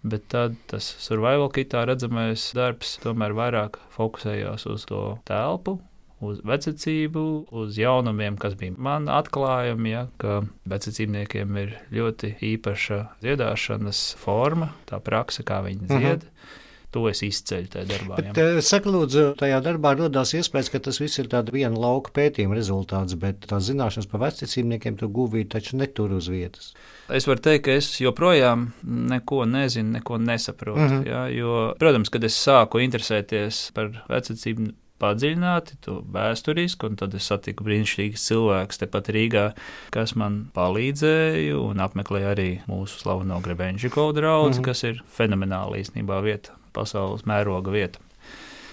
Bet 0.02 0.26
tad 0.34 0.58
tas 0.72 0.88
survival 1.04 1.52
kitā 1.54 1.84
redzamais 1.86 2.48
darbs 2.58 2.96
tomēr 3.04 3.36
vairāk 3.38 3.78
fokusējās 3.94 4.66
uz 4.72 4.86
to 4.90 5.02
telpu, 5.30 5.78
uz 6.26 6.40
vecācību, 6.46 7.26
uz 7.62 7.78
jaunumiem, 7.78 8.38
kas 8.42 8.56
bija 8.58 8.74
man 8.82 9.10
atklājumi, 9.12 9.94
ja, 9.94 10.08
ka 10.22 10.42
vecācībniekiem 10.70 11.62
ir 11.62 11.76
ļoti 11.94 12.36
īpaša 12.54 13.00
dziedāšanas 13.22 14.04
forma, 14.22 14.72
tā 14.90 15.02
praksa, 15.04 15.46
kā 15.46 15.62
viņi 15.66 15.86
mhm. 15.86 15.94
dzied. 15.94 16.26
Mhm. 16.26 16.60
To 16.92 17.06
es 17.08 17.22
izceļu 17.24 17.70
tajā 17.72 17.88
darbā. 17.88 18.18
Bet, 18.20 18.38
ja. 18.38 18.64
Saka, 18.68 18.92
lūdzu, 18.92 19.22
tajā 19.40 19.62
darbā 19.64 19.94
radās 19.96 20.34
iespējas, 20.36 20.72
ka 20.74 20.82
tas 20.84 21.00
viss 21.00 21.22
ir 21.22 21.30
tāds 21.32 21.54
viena 21.56 21.78
lauka 21.80 22.12
pētījuma 22.18 22.58
rezultāts, 22.58 23.16
bet 23.20 23.48
tās 23.48 23.70
zināšanas 23.70 24.10
par 24.12 24.26
vecākiem 24.26 24.98
tu 25.00 25.08
guvīji 25.08 25.48
taču 25.56 25.80
netur 25.80 26.18
uz 26.18 26.28
vietas. 26.32 26.74
Es 27.12 27.28
varu 27.28 27.44
teikt, 27.44 27.64
ka 27.68 27.78
es 27.80 27.94
joprojām 28.04 28.70
neko 28.84 29.46
nezinu, 29.48 29.98
neko 29.98 30.20
nesaprotu. 30.20 30.80
Mm 30.80 30.92
-hmm. 30.92 31.08
ja, 31.08 31.24
jo, 31.32 31.56
protams, 31.80 32.10
kad 32.10 32.24
es 32.24 32.36
sāku 32.48 32.84
interesēties 32.84 33.72
par 33.74 33.92
vecākiem 34.10 34.74
padziļināti, 35.02 35.80
to 35.86 36.00
vēsturiski, 36.14 36.88
un 36.88 37.00
tad 37.02 37.16
es 37.18 37.28
satiku 37.32 37.66
brīnišķīgus 37.68 38.28
cilvēkus 38.30 38.82
tepat 38.84 39.12
Rīgā, 39.16 39.46
kas 39.94 40.16
man 40.20 40.44
palīdzēja 40.56 41.58
un 41.60 41.82
apmeklēja 41.84 42.36
arī 42.36 42.50
mūsu 42.70 43.02
slaveno 43.02 43.42
Grebenžikovu 43.44 44.16
draugu, 44.18 44.50
mm 44.50 44.58
-hmm. 44.60 44.70
kas 44.70 44.84
ir 44.84 45.04
fenomenāli 45.18 45.84
īstenībā 45.84 46.22
vieta 46.24 46.58
pasaules 46.74 47.26
mēroga 47.28 47.72
vieta. 47.72 48.00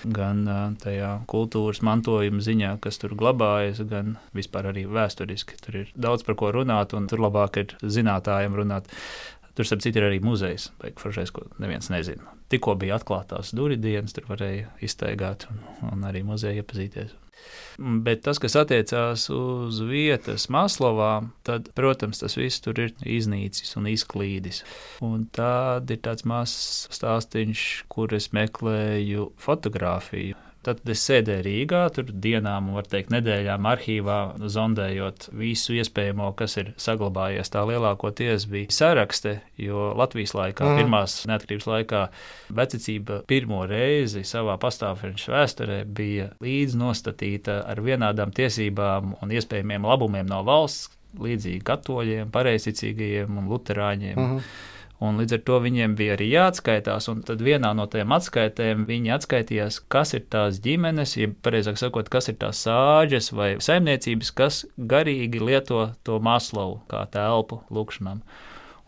Gan 0.06 0.44
tajā 0.78 1.24
kultūras 1.26 1.80
mantojuma 1.82 2.38
ziņā, 2.38 2.76
kas 2.80 3.00
tur 3.02 3.16
glabājas, 3.18 3.80
gan 3.90 4.16
vispār 4.36 4.70
arī 4.70 4.84
vēsturiski. 4.86 5.58
Tur 5.64 5.76
ir 5.80 5.90
daudz 5.98 6.22
par 6.22 6.36
ko 6.38 6.52
runāt, 6.54 6.94
un 6.94 7.08
tur 7.10 7.18
labāk 7.18 7.56
ir 7.56 7.74
zinātājiem 7.82 8.54
runāt. 8.54 8.86
Tur, 9.58 9.66
starp 9.66 9.82
citu, 9.82 9.98
ir 9.98 10.04
arī 10.06 10.20
muzejs, 10.22 10.68
foršais, 11.02 11.32
ko 11.34 11.48
neviens 11.58 11.90
nezina. 11.90 12.30
Tikko 12.52 12.76
bija 12.78 12.94
atklātās 12.94 13.50
durvju 13.58 13.80
dienas, 13.82 14.14
tur 14.14 14.28
varēja 14.28 14.68
iztaigāt 14.86 15.48
un, 15.50 15.58
un 15.90 16.06
arī 16.06 16.22
muzeja 16.22 16.62
iepazīties. 16.62 17.16
Bet 17.78 18.24
tas, 18.26 18.38
kas 18.42 18.56
attiecās 18.58 19.28
uz 19.34 19.78
vietas 19.86 20.48
Maslovā, 20.50 21.28
tad, 21.46 21.68
protams, 21.78 22.22
tas 22.22 22.34
viss 22.38 22.62
tur 22.62 22.78
ir 22.82 22.94
iznīcis 23.02 23.74
un 23.78 23.86
izklīdis. 23.90 24.64
Un 25.06 25.28
tad 25.34 25.90
ir 25.90 26.02
tāds 26.06 26.26
mazs 26.26 26.88
stāstīns, 26.94 27.64
kur 27.90 28.14
es 28.14 28.30
meklēju 28.34 29.32
fotografiju. 29.42 30.38
Tad 30.68 30.82
es 30.92 31.00
sēdēju 31.08 31.44
Rīgā, 31.46 31.78
tur 31.96 32.10
dienām, 32.12 32.66
var 32.76 32.84
teikt, 32.92 33.08
nedēļām 33.14 33.64
arhīvā, 33.70 34.16
zondējot 34.52 35.30
visu 35.40 35.78
iespējamo, 35.80 36.26
kas 36.36 36.58
ir 36.60 36.74
saglabājies. 36.76 37.48
Tā 37.54 37.62
lielākoties 37.70 38.44
bija 38.52 38.74
sarakste, 38.76 39.38
jo 39.56 39.86
Latvijas 39.96 40.34
laikā, 40.36 40.66
mm. 40.66 40.82
pirmās 40.82 41.14
neatkarības 41.30 41.68
laikā, 41.70 42.02
vecicība 42.60 43.22
pirmo 43.32 43.62
reizi 43.70 44.26
savā 44.28 44.58
pastāvšanas 44.60 45.24
vēsturē 45.32 45.80
bija 45.88 46.28
līdznostatīta 46.44 47.62
ar 47.64 47.80
vienādām 47.88 48.36
tiesībām 48.36 49.14
un 49.22 49.36
iespējamiem 49.40 49.88
labumiem 49.88 50.28
no 50.28 50.42
valsts, 50.44 50.92
līdzīgi 51.16 51.64
katoļiem, 51.64 52.28
pareizticīgajiem 52.34 53.40
un 53.40 53.48
luterāņiem. 53.48 54.18
Mm. 54.18 54.42
Un 54.98 55.20
līdz 55.20 55.36
ar 55.36 55.42
to 55.46 55.56
viņiem 55.62 55.92
bija 55.94 56.16
arī 56.16 56.26
jāatskaitās, 56.32 57.06
un 57.12 57.20
tad 57.26 57.42
vienā 57.46 57.70
no 57.78 57.84
tiem 57.90 58.10
atskaitēm 58.16 58.82
viņi 58.88 59.12
atskaitījās, 59.14 59.78
kas 59.94 60.16
ir 60.18 60.24
tās 60.26 60.58
ģimenes, 60.64 61.12
ja 61.20 61.28
pareizāk 61.46 61.78
sakot, 61.78 62.10
kas 62.10 62.32
ir 62.32 62.38
tās 62.40 62.64
sāģes 62.66 63.30
vai 63.30 63.52
saimniecības, 63.62 64.32
kas 64.34 64.64
garīgi 64.76 65.38
lieto 65.38 65.84
to 66.02 66.18
maslavu 66.18 66.80
kā 66.90 67.04
telpu 67.14 67.60
lūkšanām. 67.70 68.24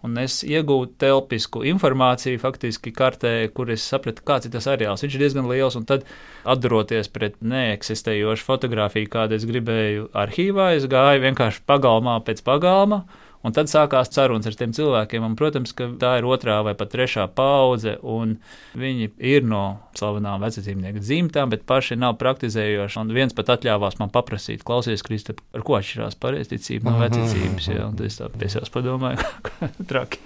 Un 0.00 0.16
es 0.18 0.40
iegūstu 0.42 0.96
telpisku 0.98 1.62
informāciju, 1.68 2.40
faktiski 2.40 2.90
kartē, 2.96 3.34
kur 3.54 3.70
es 3.70 3.84
sapratu, 3.86 4.24
kāds 4.26 4.48
ir 4.48 4.54
tas 4.56 4.66
areāls. 4.72 5.04
Viņš 5.04 5.14
ir 5.14 5.26
diezgan 5.26 5.46
liels, 5.46 5.76
un 5.78 5.84
tad, 5.86 6.08
atduroties 6.48 7.12
pret 7.12 7.36
neeksistējošu 7.44 8.48
fotografiju, 8.48 9.12
kādu 9.12 9.36
es 9.36 9.44
gribēju 9.46 10.08
arhīvā, 10.16 10.72
es 10.80 10.88
gāju 10.90 11.22
vienkārši 11.28 11.62
pagalmā 11.68 12.16
pēc 12.24 12.40
pagalma 12.42 13.04
Un 13.40 13.54
tad 13.56 13.70
sākās 13.72 14.10
sarunas 14.12 14.48
ar 14.50 14.56
tiem 14.58 14.72
cilvēkiem. 14.76 15.24
Un, 15.24 15.36
protams, 15.38 15.72
ka 15.76 15.86
tā 16.00 16.16
ir 16.20 16.26
otrā 16.28 16.58
vai 16.66 16.74
pat 16.76 16.90
trešā 16.92 17.24
paudze, 17.32 17.94
un 18.04 18.34
viņi 18.76 19.08
ir 19.16 19.46
no 19.48 19.62
slavenām 19.96 20.42
vecākiem 20.44 20.82
dzimtām, 20.98 21.52
bet 21.54 21.64
paši 21.68 21.96
nav 21.96 22.18
praktizējoši. 22.20 23.00
Un 23.00 23.14
viens 23.16 23.36
pat 23.36 23.54
atļāvās 23.56 23.96
man 24.02 24.12
paprasīt, 24.12 24.64
klausies, 24.66 25.04
Kristap, 25.06 25.40
ar 25.56 25.64
ko 25.64 25.78
atšķirās 25.78 26.20
pareizticība 26.20 26.92
no 26.92 27.00
vecācības. 27.00 27.70
Es 28.10 28.20
tā 28.20 28.28
piesās 28.34 28.72
padomāju, 28.74 29.24
ka 29.46 29.72
traki. 29.88 30.20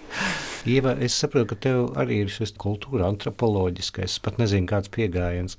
Ieva, 0.74 0.96
es 0.98 1.14
saprotu, 1.20 1.52
ka 1.52 1.60
tev 1.68 1.90
arī 2.00 2.24
ir 2.24 2.34
šis 2.34 2.56
kultūra 2.58 3.06
antropoloģiskais, 3.12 4.18
pat 4.24 4.42
nezinu, 4.42 4.66
kāds 4.70 4.90
pieejams. 4.90 5.58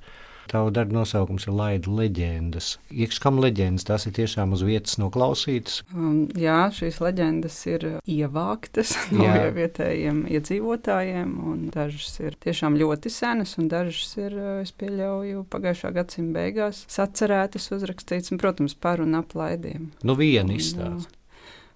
Tavu 0.52 0.70
darbu 0.74 0.94
nosaukums 1.00 1.48
ir 1.48 1.56
Laida 1.58 1.92
leģendas. 1.92 2.76
Iekškam 2.94 3.40
leģendas, 3.42 3.88
tās 3.88 4.06
ir 4.06 4.14
tiešām 4.18 4.54
uz 4.54 4.62
vietas 4.66 5.00
noklausītas. 5.02 5.80
Um, 5.96 6.28
jā, 6.38 6.60
šīs 6.76 7.00
leģendas 7.02 7.58
ir 7.72 7.88
ievāktas 8.02 8.94
no 9.16 9.26
jā. 9.26 9.50
vietējiem 9.56 10.24
iedzīvotājiem, 10.38 11.34
un 11.52 11.66
dažas 11.74 12.14
ir 12.22 12.38
tiešām 12.46 12.78
ļoti 12.82 13.14
senas, 13.14 13.58
un 13.62 13.70
dažas 13.74 14.14
ir, 14.22 14.38
uh, 14.38 14.62
es 14.62 14.74
pieļauju, 14.78 15.48
pagājušā 15.50 15.94
gadsimta 15.98 16.40
beigās 16.40 16.86
sacerētas, 16.94 17.72
uzrakstītas, 17.76 18.34
un, 18.34 18.42
protams, 18.42 18.78
par 18.78 19.02
un 19.02 19.18
ap 19.18 19.34
laidiem. 19.38 19.90
Nu, 20.06 20.18
viena 20.20 20.54
izstāsta. 20.56 21.22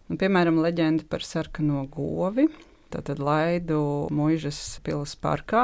Nu, 0.10 0.18
piemēram, 0.18 0.58
leģenda 0.62 1.06
par 1.10 1.26
sarkano 1.26 1.84
govi. 1.94 2.48
Tātad 2.89 3.22
laidu 3.22 4.08
mūžas 4.15 4.79
pilsētas 4.86 5.19
parkā, 5.22 5.63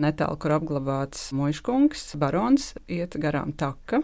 netālu, 0.00 0.38
kur 0.40 0.56
apglabāts 0.56 1.30
mūžkungs, 1.36 2.14
barons, 2.20 2.72
iet 2.88 3.18
garām 3.20 3.52
taka. 3.52 4.02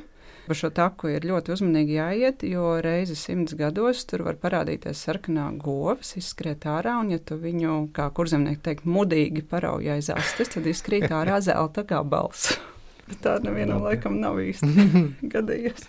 Pa 0.49 0.57
šo 0.57 0.71
taku 0.73 1.11
ir 1.13 1.27
ļoti 1.29 1.53
uzmanīgi 1.53 1.99
jāiet, 1.99 2.45
jo 2.49 2.79
reizi 2.81 3.13
simts 3.21 3.53
gados 3.57 4.07
tur 4.09 4.23
var 4.25 4.39
parādīties 4.41 5.03
sarkanā 5.05 5.51
govs, 5.61 6.15
izskriet 6.17 6.65
ārā, 6.65 6.95
un 7.03 7.13
ja 7.13 7.19
tu 7.21 7.37
viņu, 7.37 7.91
kā 7.97 8.07
kurzemnieki 8.17 8.63
teikt, 8.65 8.89
mudīgi 8.89 9.45
parauj 9.51 9.91
aiz 9.99 10.09
astes, 10.15 10.55
tad 10.55 10.69
izkrīt 10.69 11.13
ārā 11.13 11.43
zelta 11.45 11.85
gabals. 11.89 12.55
Tā 13.25 13.37
nevienam 13.45 13.85
laikam 13.85 14.17
nav 14.21 14.41
īsti 14.41 14.89
gadījies. 15.35 15.85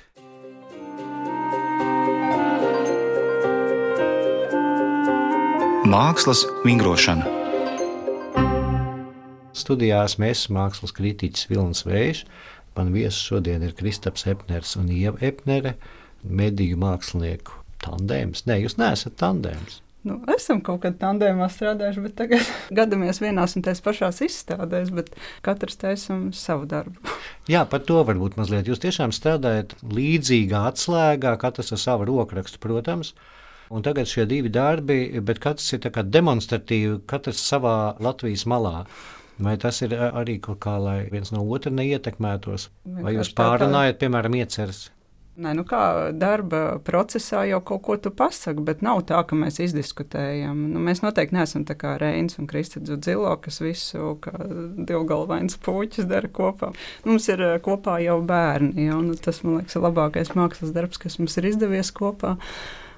Mākslas 5.89 6.43
vingrošana. 6.61 7.25
Studijās 9.57 10.19
mēs 10.21 10.43
mākslas 10.53 10.93
kritiķis 10.93 11.47
Vilnis 11.49 11.81
Vējš. 11.87 12.19
Man 12.77 12.91
viesis 12.93 13.23
šodien 13.25 13.65
ir 13.65 13.73
Kristaps 13.73 14.27
Epners 14.29 14.75
un 14.77 14.91
Ieva 14.93 15.17
Epnere, 15.25 15.71
mediju 16.21 16.77
mākslinieku 16.83 17.57
tandēms. 17.81 18.45
Nē, 18.45 18.59
jūs 18.67 18.77
neesat 18.77 19.17
tandēms. 19.17 19.79
Nu, 20.05 20.19
esam 20.35 20.61
kaut 20.61 20.83
kādā 20.83 20.99
tandēmā 21.07 21.49
strādājuši, 21.49 22.05
bet 22.05 22.15
tagad 22.21 22.53
gadāmies 22.83 23.23
vienās 23.23 23.57
un 23.57 23.65
tās 23.65 23.81
pašās 23.81 24.21
izstādēs, 24.29 24.93
bet 24.93 25.09
katrs 25.41 25.81
taisam 25.81 26.29
savu 26.37 26.69
darbu. 26.69 27.01
Jā, 27.55 27.65
par 27.65 27.81
to 27.89 28.03
varbūt 28.05 28.37
mazliet. 28.37 28.69
Jūs 28.69 28.85
tiešām 28.85 29.15
strādājat 29.15 29.73
līdzīgā 29.89 30.67
atslēgā, 30.69 31.33
katrs 31.41 31.73
ar 31.73 31.81
savu 31.81 32.11
rokrakstu, 32.13 32.61
protams. 32.61 33.15
Un 33.69 33.85
tagad 33.85 34.09
šie 34.09 34.25
divi 34.25 34.49
darbi, 34.49 35.21
bet 35.21 35.41
katrs 35.43 35.73
ir 35.77 35.83
demonstratīvi, 36.15 37.01
katrs 37.09 37.41
savā 37.51 37.95
Latvijas 38.01 38.47
malā. 38.49 38.85
Vai 39.39 39.55
tas 39.61 39.81
ir 39.85 39.93
arī 39.95 40.39
kaut 40.43 40.59
kā, 40.65 40.75
lai 40.81 40.97
viens 41.11 41.31
no 41.31 41.45
otra 41.47 41.71
neietekmētos? 41.71 42.69
Vai 42.99 43.13
jūs 43.15 43.29
pārunājat, 43.37 44.01
piemēram, 44.01 44.35
ieceres? 44.41 44.89
Nē, 45.39 45.53
nu 45.55 45.63
kā 45.63 46.09
darba 46.19 46.81
procesā 46.83 47.45
jau 47.47 47.61
kaut 47.63 47.81
ko 47.85 47.95
tu 48.03 48.11
pasaki, 48.11 48.59
bet 48.67 48.81
nav 48.83 49.05
tā, 49.07 49.21
ka 49.23 49.37
mēs 49.39 49.61
izdiskutējam. 49.63 50.65
Nu, 50.73 50.81
mēs 50.83 50.99
noteikti 50.99 51.37
neesam 51.37 51.63
tā 51.67 51.77
kā 51.79 51.93
Reins 52.01 52.35
un 52.41 52.49
Kristēns 52.49 52.91
Zilo, 53.05 53.31
kas 53.39 53.61
visu 53.63 54.17
divgalvains 54.89 55.55
puķis 55.63 56.09
dara 56.11 56.27
kopā. 56.27 56.73
Mums 57.07 57.29
ir 57.31 57.45
kopā 57.63 58.01
jau 58.03 58.17
bērni, 58.19 58.89
ja, 58.89 58.99
un 58.99 59.13
tas, 59.15 59.39
man 59.45 59.61
liekas, 59.61 59.79
ir 59.79 59.87
labākais 59.87 60.35
mākslas 60.35 60.75
darbs, 60.75 60.99
kas 60.99 61.15
mums 61.21 61.39
ir 61.39 61.47
izdevies 61.53 61.93
kopā. 61.95 62.35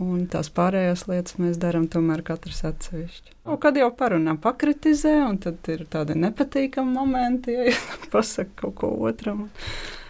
Un 0.02 0.26
tās 0.32 0.50
pārējās 0.50 1.06
lietas 1.12 1.38
mēs 1.38 1.62
darām 1.62 1.86
tomēr 1.94 2.24
katrs 2.26 2.64
atsevišķi. 2.72 3.36
Un 3.54 3.62
kad 3.62 3.78
jau 3.78 3.92
parunā, 3.94 4.34
pakritizē, 4.42 5.14
un 5.28 5.38
tad 5.44 5.70
ir 5.70 5.86
tādi 5.94 6.18
nepatīkami 6.18 6.98
momenti, 6.98 7.54
ja 7.70 7.78
pasakā 8.14 8.58
kaut 8.64 8.80
ko 8.82 8.96
otram. 9.12 9.50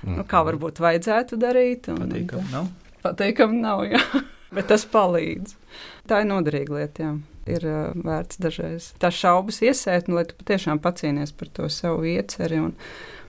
Mm. 0.01 0.19
Nu, 0.19 0.27
kā 0.27 0.43
varbūt 0.47 0.81
vajadzētu 0.83 1.39
darīt. 1.41 1.89
Un, 1.93 2.05
patīkam 2.05 2.47
nav. 2.53 2.69
Patīkam 3.05 3.57
nav, 3.61 3.83
jā. 3.89 4.01
Bet 4.55 4.67
tas 4.71 4.85
palīdz. 4.89 5.55
Tā 6.09 6.23
ir 6.23 6.31
noderīga 6.31 6.79
lieta, 6.79 7.05
jā. 7.05 7.11
Ir 7.51 7.63
uh, 7.65 7.93
vērts 7.97 8.37
dažreiz 8.37 8.91
tās 9.01 9.15
šaubas 9.17 9.63
iesēt, 9.65 10.11
un, 10.11 10.19
lai 10.19 10.27
tu 10.29 10.35
patiešām 10.37 10.77
pacīnies 10.83 11.31
par 11.33 11.49
to 11.55 11.65
savu 11.73 12.05
ieceri. 12.05 12.59
Un, 12.61 12.75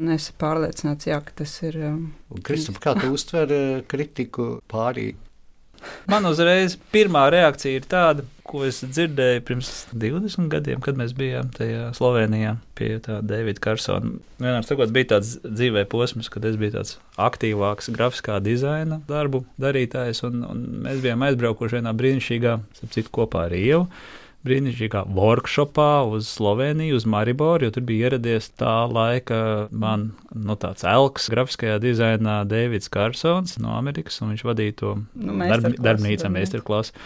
un 0.03 0.13
esi 0.13 0.35
pārliecināts, 0.41 1.09
jā, 1.09 1.23
ka 1.25 1.39
tas 1.41 1.55
ir. 1.65 1.79
Um, 1.89 2.03
Kristof, 2.45 2.81
kā 2.83 2.93
tu 2.99 3.13
uztver 3.15 3.55
kritiku 3.89 4.57
pārī 4.69 5.13
Man 6.11 6.27
uzreiz 6.29 6.77
pirmā 6.93 7.27
reakcija 7.33 7.81
ir 7.81 7.87
tāda, 7.91 8.25
ko 8.53 8.63
es 8.69 8.83
dzirdēju 8.85 9.43
pirms 9.49 9.71
20 9.97 10.51
gadiem, 10.53 10.81
kad 10.85 10.99
mēs 11.01 11.15
bijām 11.17 11.51
tajā 11.57 11.91
Slovenijā 11.97 12.57
pie 12.79 12.95
tā 13.05 13.21
Davida 13.25 13.63
Karsona. 13.65 14.19
Vienmēr 14.39 14.67
sakot, 14.69 14.93
bija 14.95 15.15
tāds 15.15 15.35
dzīvē 15.45 15.87
posms, 15.93 16.31
kad 16.33 16.45
es 16.49 16.59
biju 16.61 16.77
tāds 16.77 16.97
aktīvāks 17.21 17.93
grafiskā 17.97 18.39
dizaina 18.45 19.01
darbu 19.09 19.45
darītājs, 19.63 20.25
un, 20.29 20.43
un 20.49 20.67
mēs 20.87 21.01
bijām 21.05 21.25
aizbraukuši 21.29 21.81
vienā 21.81 21.95
brīnišķīgā, 21.97 22.59
citu 22.85 23.15
kopā 23.15 23.49
ar 23.49 23.57
Ievu 23.57 23.87
brīnišķīgā 24.47 25.05
workshopā 25.15 26.03
uz 26.11 26.27
Sloveniju, 26.35 26.97
uz 26.99 27.07
Mariboru, 27.07 27.69
jo 27.69 27.75
tur 27.77 27.85
bija 27.87 28.09
ieradies 28.09 28.51
tā 28.59 28.75
laika 28.91 29.69
man 29.71 30.11
nu, 30.35 30.57
tāds 30.59 30.87
elks 30.89 31.29
grafiskajā 31.33 31.79
dizainā 31.83 32.41
Deivids 32.51 32.91
Karsons 32.93 33.59
no 33.63 33.77
Amerikas, 33.79 34.19
un 34.23 34.35
viņš 34.35 34.47
vadīja 34.49 34.79
to 34.83 34.97
nu, 35.15 35.37
darb, 35.47 35.71
darbnīcā 35.79 36.31
meistarklasu. 36.33 36.97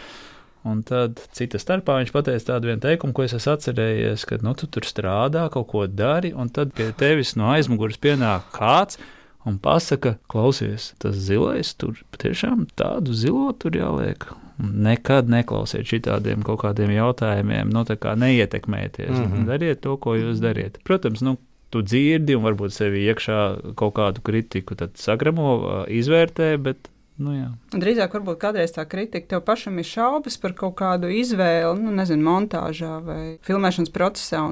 Un 0.67 0.81
tad 0.87 1.21
cita 1.37 1.61
starpā 1.63 2.01
viņš 2.01 2.11
pateica 2.15 2.49
tādu 2.49 2.73
vienu 2.73 2.83
teikumu, 2.83 3.15
ko 3.15 3.23
es 3.23 3.37
esmu 3.37 3.53
atcerējies, 3.55 4.25
ka 4.27 4.41
nu, 4.43 4.55
tu 4.59 4.67
tur 4.67 4.87
strādā, 4.89 5.45
kaut 5.55 5.69
ko 5.71 5.85
dari, 5.87 6.33
un 6.35 6.51
tad 6.51 6.73
pie 6.75 6.89
tevis 6.99 7.37
no 7.39 7.53
aizmugures 7.53 8.01
pienāk 8.03 8.49
kāds 8.57 8.99
un 9.47 9.61
pasaka, 9.63 10.17
klausies, 10.33 10.91
tas 11.03 11.15
zilais 11.29 11.71
tur 11.79 12.01
patiešām 12.15 12.67
tādu 12.79 13.15
zilo 13.15 13.53
tur 13.55 13.79
jāliek. 13.79 14.27
Nekad 14.57 15.29
neklausiet 15.31 15.87
šitādiem 15.87 16.43
kaut 16.43 16.63
kādiem 16.65 16.91
jautājumiem, 16.97 17.71
nu, 17.71 17.85
tā 17.87 17.99
kā 18.01 18.17
neietekmēties. 18.19 19.13
Mm 19.13 19.33
-hmm. 19.33 19.47
Dariet 19.47 19.81
to, 19.85 19.97
ko 19.97 20.17
jūs 20.17 20.41
dariet. 20.41 20.81
Protams, 20.83 21.21
nu, 21.21 21.37
tu 21.71 21.83
dzirdi 21.83 22.35
un 22.35 22.43
varbūt 22.43 22.73
sevi 22.73 23.05
iekšā 23.07 23.39
kaut 23.77 23.95
kādu 23.95 24.23
kritiku 24.25 24.75
sagramo, 24.95 25.85
izvērtē, 25.89 26.57
bet 26.57 26.89
Nu, 27.17 27.33
jā. 27.33 27.51
Drīzāk, 27.73 28.13
varbūt 28.19 28.41
kādreiz 28.43 28.75
tā 28.77 28.85
kritika 28.89 29.35
tev 29.35 29.45
pašam 29.47 29.79
ir 29.81 29.89
šaubas 29.89 30.37
par 30.41 30.53
kaut 30.59 30.77
kādu 30.81 31.09
izvēli, 31.09 31.79
nu, 31.81 31.95
nezinu, 31.97 32.27
montāžā 32.27 32.99
vai 33.05 33.23
filmēšanas 33.47 33.95
procesā, 33.95 34.43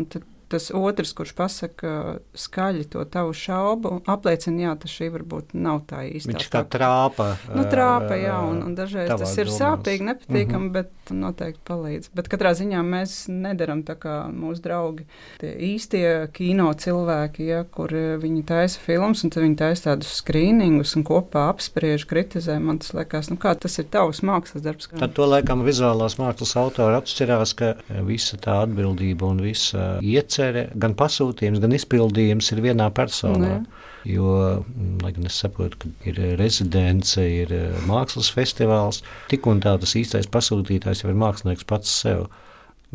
tas 0.54 0.70
otrs, 0.74 1.12
kurš 1.16 1.32
pasaka 1.36 1.92
skaļi 2.38 2.86
to 2.92 3.04
tavu 3.10 3.34
šaubu, 3.36 3.96
apliecina, 4.10 4.68
jā, 4.68 4.74
tas 4.84 4.92
šī 4.92 5.10
varbūt 5.14 5.54
nav 5.56 5.82
tā 5.90 6.04
īsta. 6.08 6.30
Viņš 6.30 6.50
kā 6.52 6.62
trāpa. 6.70 7.30
Nu, 7.50 7.64
trāpa, 7.70 8.16
jā, 8.20 8.36
un, 8.46 8.60
un 8.68 8.76
dažreiz 8.78 9.10
tas 9.10 9.34
ir 9.36 9.50
domās. 9.50 9.60
sāpīgi, 9.60 10.08
nepatīkami, 10.10 10.68
mm 10.68 10.68
-hmm. 10.68 10.72
bet 10.76 11.03
noteikti 11.12 11.60
palīdz. 11.68 12.10
Bet 12.16 12.30
katrā 12.32 12.54
ziņā 12.56 12.80
mēs 12.86 13.26
nedaram 13.28 13.82
tā 13.84 13.96
kā 14.00 14.14
mūsu 14.32 14.64
draugi, 14.64 15.04
tie 15.42 15.52
īstie 15.74 16.04
kino 16.36 16.70
cilvēki, 16.72 17.48
ja, 17.50 17.62
kur 17.68 17.92
viņi 17.92 18.44
taisa 18.48 18.80
filmas, 18.80 19.24
un 19.26 19.34
viņi 19.34 19.58
taisa 19.60 19.90
tādus 19.90 20.14
skrīningus 20.22 20.94
un 20.98 21.04
kopā 21.06 21.48
apspriež, 21.52 22.06
kritizē. 22.10 22.56
Man 22.62 22.80
tas 22.82 22.94
liekas, 22.96 23.30
nu 23.32 23.38
kā 23.40 23.54
tas 23.58 23.76
ir 23.82 23.88
tavs 23.92 24.22
mākslas 24.24 24.64
darbs. 24.64 24.88
Tad 24.94 25.16
to 25.16 25.28
laikam 25.28 25.64
vizuālās 25.66 26.16
mākslas 26.20 26.56
autori 26.60 26.96
atšķirās, 27.00 27.56
ka 27.58 27.74
visa 28.06 28.38
tā 28.40 28.60
atbildība 28.64 29.28
un 29.28 29.42
visa 29.44 29.98
iecere, 30.00 30.68
gan 30.78 30.96
pasūtījums, 30.98 31.62
gan 31.62 31.76
izpildījums 31.76 32.52
ir 32.54 32.64
vienā 32.70 32.88
personā. 32.94 33.58
Ne. 33.58 33.92
Jo, 34.04 34.60
mm, 34.60 34.98
lai 35.00 35.12
gan 35.16 35.28
es 35.28 35.36
saprotu, 35.40 35.78
ka 35.80 36.10
ir 36.10 36.18
rezidence, 36.36 37.22
ir 37.24 37.52
eh, 37.56 37.76
mākslas 37.88 38.28
festivāls, 38.34 39.00
tik 39.30 39.48
un 39.48 39.62
tā 39.64 39.72
tas 39.80 39.94
īstais 39.96 40.28
pasūtītājs 40.28 41.04
jau 41.04 41.12
ir 41.12 41.20
mākslinieks 41.22 41.64
pats 41.68 41.94
sev. 42.02 42.26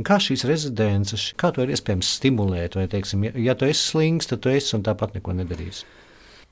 Kā 0.05 0.19
šīs 0.21 0.45
rezidences, 0.47 1.31
kā 1.39 1.49
to 1.51 1.65
ir 1.65 1.73
iespējams 1.73 2.13
stimulēt? 2.19 2.77
Vai, 2.77 2.85
teiksim, 2.91 3.25
ja, 3.25 3.33
ja 3.49 3.57
tu 3.57 3.67
esi 3.67 3.81
slings, 3.89 4.29
tad 4.29 4.45
tu 4.45 4.53
esi 4.53 4.77
un 4.77 4.85
tāpat 4.85 5.17
neko 5.17 5.33
nedarīsi. 5.41 5.89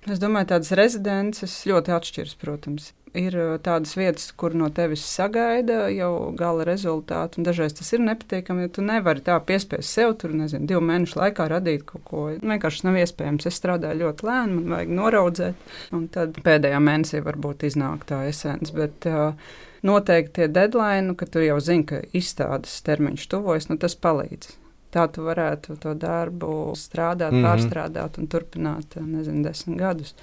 Es 0.08 0.22
domāju, 0.24 0.54
tādas 0.54 0.72
rezidences 0.78 1.60
ļoti 1.68 1.92
atšķiras, 1.98 2.38
protams 2.40 2.94
ir 3.18 3.36
tādas 3.66 3.96
vietas, 3.98 4.30
kur 4.38 4.54
no 4.58 4.70
tevis 4.74 5.04
sagaida 5.08 5.88
jau 5.94 6.32
gala 6.38 6.66
rezultātu. 6.68 7.42
Dažreiz 7.46 7.76
tas 7.78 7.90
ir 7.96 8.04
nepatīkami, 8.06 8.66
jo 8.66 8.74
tu 8.78 8.86
nevari 8.86 9.24
tā 9.26 9.38
piespiest 9.44 9.90
sev 9.90 10.14
tur, 10.22 10.36
nezinu, 10.38 10.68
divu 10.70 10.84
mēnešu 10.86 11.20
laikā 11.22 11.48
radīt 11.52 11.86
kaut 11.90 12.04
ko. 12.08 12.26
Vienkārši 12.42 12.86
nav 12.88 13.00
iespējams. 13.02 13.48
Es 13.50 13.60
strādāju 13.60 14.04
ļoti 14.04 14.28
lēni, 14.28 14.60
man 14.60 14.76
vajag 14.76 14.94
noraudzēt, 15.00 15.72
un 15.98 16.06
tad 16.14 16.38
pēdējā 16.46 16.84
mēnesī 16.84 17.24
varbūt 17.26 17.68
iznāk 17.72 18.06
tā 18.10 18.26
esence. 18.32 18.76
Bet, 18.76 19.10
uh, 19.10 19.34
Noteikti 19.86 20.40
tie 20.40 20.48
deadline, 20.50 21.14
ka 21.16 21.28
tu 21.30 21.44
jau 21.44 21.60
zini, 21.62 21.86
ka 21.88 22.00
izstādes 22.18 22.80
termiņš 22.84 23.28
tuvojas, 23.30 23.70
nu 23.70 23.78
tas 23.80 23.94
palīdz. 23.96 24.56
Tā 24.98 25.06
tu 25.14 25.28
varētu 25.28 25.78
to 25.82 25.94
darbu 25.94 26.74
strādāt, 26.74 27.32
mm 27.32 27.38
-hmm. 27.38 27.46
pārstrādāt 27.46 28.18
un 28.18 28.28
turpināt, 28.28 28.96
nezinu, 28.98 29.44
desmit 29.44 29.78
gadus. 29.78 30.16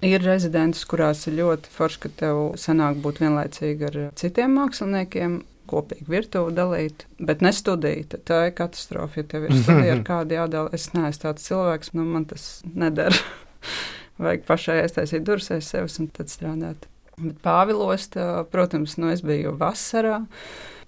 Ir 0.00 0.22
rezidents, 0.24 0.84
kurās 0.84 1.26
ir 1.28 1.38
ļoti 1.38 1.72
forši, 1.72 2.00
ka 2.00 2.08
tev 2.22 2.36
sanāk 2.60 3.00
būt 3.04 3.20
vienlaicīgi 3.20 3.88
ar 3.88 3.98
citiem 4.16 4.54
māksliniekiem, 4.56 5.40
kopīgi 5.70 6.08
virtuvi 6.10 6.54
dalīt, 6.56 7.06
bet 7.18 7.44
ne 7.44 7.52
studija. 7.52 8.04
Tā 8.24 8.46
ir 8.48 8.54
katastrofa, 8.58 9.20
ja 9.20 9.24
tev 9.24 9.48
ir 9.48 9.56
studija 9.62 9.96
ar 9.96 10.04
kādu 10.06 10.38
jādala. 10.38 10.72
Es 10.76 10.92
neesmu 10.92 11.22
tāds 11.22 11.48
cilvēks, 11.48 11.92
nu 11.96 12.04
man 12.04 12.24
tas 12.30 12.62
nedara. 12.64 13.16
Vajag 14.20 14.44
pašai 14.48 14.80
aiztaisīt 14.82 15.24
durvis 15.24 15.50
aiz 15.54 15.68
sevis 15.68 16.00
un 16.00 16.08
tad 16.12 16.32
strādāt. 16.32 16.88
Bet 17.20 17.40
Pāvilos, 17.44 18.08
tā, 18.14 18.26
protams, 18.52 18.96
nu 19.00 19.12
es 19.12 19.20
biju 19.24 19.52
vasarā. 19.60 20.22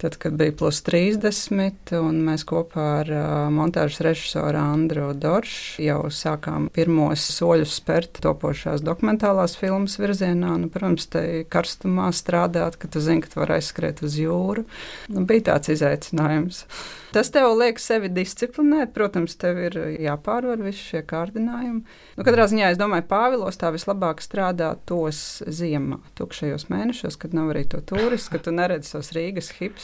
Tad, 0.01 0.17
kad 0.21 0.33
bija 0.39 0.55
plus 0.57 0.81
30, 0.85 1.93
un 1.99 2.21
mēs 2.25 2.45
kopā 2.47 2.87
ar 3.01 3.11
montāžas 3.53 4.01
režisoru 4.05 4.59
Andru 4.59 5.11
Doršu 5.17 5.83
jau 5.85 5.99
sākām 6.13 6.69
pirmos 6.73 7.23
soļus 7.37 7.77
spērt 7.79 8.21
topošās 8.23 8.83
dokumentālās 8.85 9.55
filmas 9.59 9.99
virzienā. 10.01 10.55
Nu, 10.59 10.71
protams, 10.73 11.07
te 11.13 11.43
karstumā 11.51 12.09
strādāt, 12.15 12.79
ka 12.81 12.89
tu 12.91 13.03
zini, 13.03 13.23
ka 13.23 13.31
tu 13.31 13.41
vari 13.43 13.57
aizskriet 13.59 14.03
uz 14.05 14.17
jūru. 14.19 14.65
Nu, 15.13 15.25
bija 15.29 15.53
tāds 15.53 15.71
izaicinājums. 15.73 16.65
Tas 17.13 17.29
tev 17.29 17.51
liek 17.53 17.77
sevi 17.77 18.09
disciplinēt. 18.09 18.89
Protams, 18.95 19.35
tev 19.37 19.59
ir 19.61 19.77
jāpārvar 20.01 20.61
visi 20.65 20.81
šie 20.81 21.03
kārdinājumi. 21.05 21.83
Nu, 22.17 22.25
katrā 22.25 22.47
ziņā 22.49 22.71
es 22.73 22.79
domāju, 22.79 23.05
Pāvilos 23.11 23.59
tā 23.61 23.69
vislabāk 23.75 24.23
strādā 24.25 24.71
tos 24.89 25.43
ziemā, 25.45 25.99
tukšajos 26.17 26.65
mēnešos, 26.73 27.19
kad 27.21 27.35
nav 27.37 27.51
arī 27.53 27.67
to 27.69 27.83
turistu, 27.85 28.33
kad 28.33 28.47
tu 28.47 28.55
neredzi 28.55 28.95
tos 28.95 29.13
Rīgas 29.13 29.51
hipsterus. 29.59 29.82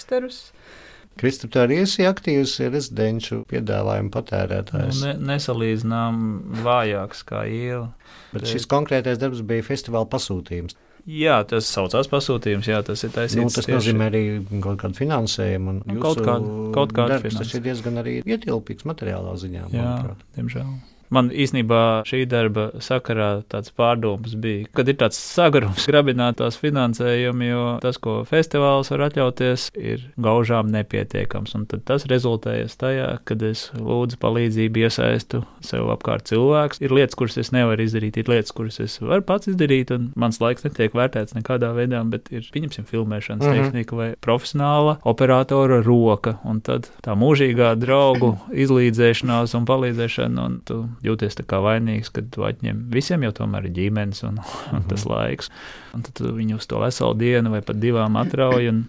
Kristap, 1.19 1.51
tā 1.51 1.65
ir 1.67 1.81
iesaistīts 1.81 2.07
aktīvs 2.07 2.53
rezidenču 2.71 3.41
piedāvājuma 3.49 4.11
patērētājs. 4.13 5.01
Nu, 5.01 5.07
ne, 5.09 5.33
nesalīdzinām 5.33 6.21
vājāks 6.63 7.25
kā 7.27 7.43
iela. 7.49 7.89
Bet 8.31 8.47
šis 8.47 8.69
konkrētais 8.71 9.19
darbs 9.19 9.41
bija 9.43 9.65
festivāla 9.67 10.07
pasūtījums. 10.11 10.77
Jā, 11.09 11.39
tas 11.47 11.67
saucās 11.73 12.07
pasūtījums, 12.11 12.67
jā, 12.69 12.79
tas 12.85 13.01
ir 13.07 13.11
taisnība. 13.15 13.47
Nu, 13.47 13.55
tas 13.55 13.65
tieši. 13.65 13.75
nozīmē 13.75 14.07
arī 14.11 14.23
kaut 14.61 14.79
kādu 14.83 14.99
finansējumu. 14.99 15.75
Nu, 15.81 15.97
kaut 16.03 16.21
kādu, 16.21 16.53
kaut 16.75 16.93
kādu 16.95 17.17
finansējumu. 17.23 17.41
Tas 17.41 17.55
ir 17.57 17.65
diezgan 17.65 17.99
arī 18.03 18.15
ietilpīgs 18.23 18.87
materiālā 18.87 19.33
ziņā. 19.41 19.65
Jā, 19.73 19.85
manuprāt. 19.87 20.23
diemžēl. 20.37 20.71
Man 21.09 21.31
īstenībā 21.33 22.05
šī 22.05 22.23
darba 22.29 22.67
sakarā 22.83 23.41
tāds 23.49 23.73
pārdoms 23.73 24.35
bija, 24.37 24.67
kad 24.77 24.89
ir 24.91 24.99
tāds 24.99 25.17
sagarums 25.17 25.87
grabināt 25.89 26.37
tās 26.41 26.59
finansējumu, 26.61 27.47
jo 27.47 27.63
tas, 27.83 27.97
ko 28.01 28.19
festivāls 28.29 28.91
var 28.93 29.07
atļauties, 29.07 29.69
ir 29.79 30.05
gaužām 30.21 30.69
nepietiekams. 30.73 31.55
Un 31.57 31.65
tad 31.69 31.85
tas 31.89 32.05
rezultējas 32.09 32.77
tajā, 32.79 33.09
kad 33.25 33.43
es 33.45 33.67
lūdzu 33.73 34.19
palīdzību, 34.21 34.83
iesaistu 34.85 35.41
sev 35.65 35.89
apkārt 35.95 36.29
cilvēks. 36.29 36.83
Ir 36.85 36.93
lietas, 36.93 37.17
kuras 37.17 37.39
es 37.41 37.49
nevaru 37.55 37.87
izdarīt, 37.87 38.21
ir 38.21 38.29
lietas, 38.29 38.53
kuras 38.55 38.79
es 38.83 38.99
varu 39.01 39.25
pats 39.25 39.49
izdarīt, 39.49 39.93
un 39.95 40.11
mans 40.19 40.37
laiks 40.43 40.67
netiek 40.67 40.93
vērtēts 40.97 41.35
nekādā 41.37 41.71
veidā, 41.77 42.03
bet 42.09 42.29
ir, 42.33 42.45
pieņemsim, 42.53 42.85
filmēšanas 42.89 43.45
mm 43.45 43.49
-hmm. 43.49 43.73
tehnika 43.73 43.97
vai 43.97 44.09
profesionāla 44.21 44.99
operatora 45.09 45.81
roka, 45.85 46.37
un 46.45 46.61
tad 46.61 46.91
tā 47.05 47.17
mūžīgā 47.17 47.73
draugu 47.81 48.35
izlīdzēšanās 48.63 49.57
un 49.57 49.65
palīdzēšana, 49.69 50.45
un 50.45 50.61
tu 50.65 50.79
jūties 51.05 51.37
tā 51.39 51.45
kā 51.47 51.61
vainīgs, 51.63 52.11
kad 52.15 52.29
tu 52.33 52.45
atņem 52.47 52.87
visiem 52.93 53.23
jau 53.27 53.33
tomēr 53.41 53.69
ir 53.69 53.75
ģimenes 53.77 54.23
un, 54.27 54.41
un 54.75 54.87
tas 54.89 55.05
mhm. 55.05 55.13
laiks. 55.13 55.53
Un 55.95 56.05
tad 56.05 56.21
viņu 56.21 56.59
uz 56.59 56.67
to 56.69 56.81
veselu 56.81 57.15
dienu 57.19 57.53
vai 57.55 57.63
pat 57.65 57.79
divām 57.81 58.19
atrauj. 58.19 58.71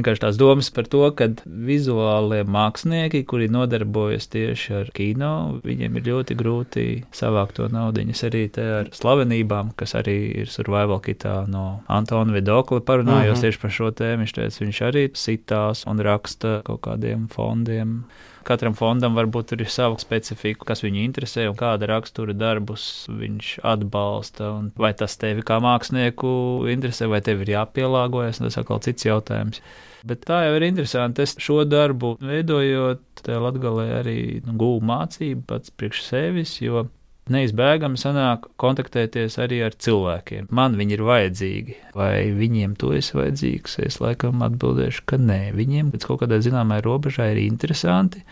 Vienkārši 0.00 0.22
tās 0.22 0.36
domas 0.38 0.70
par 0.72 0.86
to, 0.88 1.02
ka 1.18 1.26
vizuālie 1.44 2.44
mākslinieki, 2.48 3.24
kuri 3.28 3.50
nodarbojas 3.52 4.30
tieši 4.32 4.76
ar 4.78 4.92
kino, 4.96 5.32
viņiem 5.66 5.98
ir 5.98 6.06
ļoti 6.06 6.36
grūti 6.38 6.84
savākt 7.16 7.58
to 7.58 7.66
naudu. 7.72 8.06
Es 8.08 8.22
arī 8.24 8.46
te 8.54 8.64
ar 8.78 8.92
slavenībām, 8.96 9.74
kas 9.76 9.96
arī 9.98 10.16
ir 10.44 10.52
survival 10.52 11.02
kitā 11.04 11.42
no 11.50 11.82
Antona 11.90 12.32
Vidokla 12.36 12.80
parunājos 12.80 13.10
uh 13.10 13.26
mhm. 13.26 13.36
-huh. 13.36 13.44
tieši 13.48 13.60
par 13.60 13.70
šo 13.70 13.90
tēmu. 13.90 14.24
Viņš 14.24 14.34
teica, 14.38 14.64
viņš 14.64 14.80
arī 14.88 15.04
sitās 15.14 15.86
un 15.86 16.00
raksta 16.00 16.60
kaut 16.64 16.80
kādiem 16.86 17.28
fondiem. 17.28 18.04
Katram 18.46 18.74
fondam 18.76 19.16
varbūt 19.18 19.54
ir 19.56 19.66
sava 19.68 19.98
specifika, 20.00 20.64
kas 20.70 20.84
viņu 20.84 21.02
interesē 21.04 21.46
un 21.50 21.58
kāda 21.58 21.88
rakstura 21.90 22.34
darbus 22.36 23.06
viņš 23.12 23.52
atbalsta. 23.72 24.52
Vai 24.80 24.92
tas 24.96 25.18
tevi 25.20 25.44
kā 25.46 25.60
mākslinieku 25.62 26.32
interesē, 26.72 27.10
vai 27.10 27.20
tev 27.24 27.44
ir 27.44 27.54
jāpielāgojas, 27.56 28.40
tas 28.40 28.58
atkal 28.60 28.80
cits 28.84 29.08
jautājums. 29.08 29.60
Bet 30.06 30.24
tā 30.28 30.44
jau 30.46 30.54
ir 30.56 30.64
interesanti. 30.70 31.26
Es 31.26 31.36
šo 31.42 31.62
darbu 31.68 32.14
veidojot, 32.24 33.04
Latvijā 33.28 34.00
arī 34.00 34.20
nu, 34.46 34.56
gūstu 34.56 34.88
mācību 34.88 35.44
pats 35.50 35.74
priekš 35.76 36.06
sevis, 36.06 36.56
jo 36.64 36.86
neizbēgami 37.30 38.00
sanāk 38.00 38.48
kontaktēties 38.60 39.36
arī 39.42 39.60
ar 39.66 39.76
cilvēkiem. 39.76 40.48
Man 40.54 40.78
viņi 40.78 40.96
ir 40.96 41.04
vajadzīgi, 41.06 41.76
vai 41.98 42.30
viņiem 42.36 42.76
to 42.80 42.94
es 42.96 43.12
vajadzīgs? 43.16 43.78
Es 43.86 44.00
laikam 44.02 44.42
atbildēšu, 44.46 45.04
ka 45.10 45.20
nē, 45.20 45.52
viņiem 45.58 45.92
līdz 45.94 46.08
kaut 46.08 46.24
kādai 46.24 46.40
zināmai 46.46 46.80
robežai 46.86 47.32
ir 47.34 47.44
interesanti. 47.44 48.24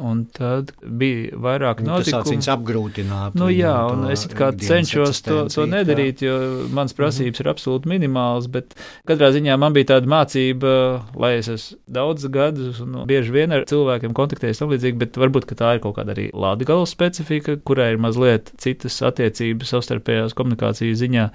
Un 0.00 0.22
tad 0.32 0.70
bija 0.80 1.36
vairāk 1.36 1.82
nu, 1.84 1.90
notikumu. 1.92 2.22
Tas 2.24 2.32
viņus 2.32 2.48
apgrūtināt. 2.54 3.36
Nu, 3.38 3.50
jā, 3.52 3.74
un 3.92 4.06
es 4.12 4.24
kā 4.32 4.50
cenšos 4.56 5.20
to, 5.26 5.42
to 5.52 5.66
nedarīt, 5.68 6.22
jo 6.24 6.36
mans 6.72 6.96
prasības 6.96 7.36
mm 7.36 7.42
-hmm. 7.42 7.46
ir 7.46 7.52
absolūti 7.52 7.90
minimāls, 7.92 8.48
bet 8.48 8.74
katrā 9.08 9.30
ziņā 9.34 9.58
man 9.60 9.76
bija 9.76 9.90
tāda 9.94 10.08
mācība, 10.08 10.72
lai 11.14 11.34
es 11.38 11.48
esmu 11.48 11.78
daudz 11.86 12.26
gadus 12.32 12.80
un 12.80 13.02
bieži 13.06 13.32
vien 13.32 13.52
ar 13.52 13.64
cilvēkiem 13.68 14.16
kontaktējos 14.16 14.58
tam 14.58 14.72
līdzīgi, 14.72 14.98
bet 14.98 15.16
varbūt 15.16 15.52
tā 15.52 15.74
ir 15.74 15.80
kaut 15.84 15.96
kāda 15.98 16.14
arī 16.16 16.30
Latgales 16.32 16.90
specifika, 16.90 17.56
kurai 17.56 17.92
ir 17.92 17.98
mazliet 17.98 18.52
citas 18.58 19.02
attiecības 19.02 19.74
savstarpējās 19.74 20.34
komunikācijas 20.38 21.02
ziņā. 21.02 21.30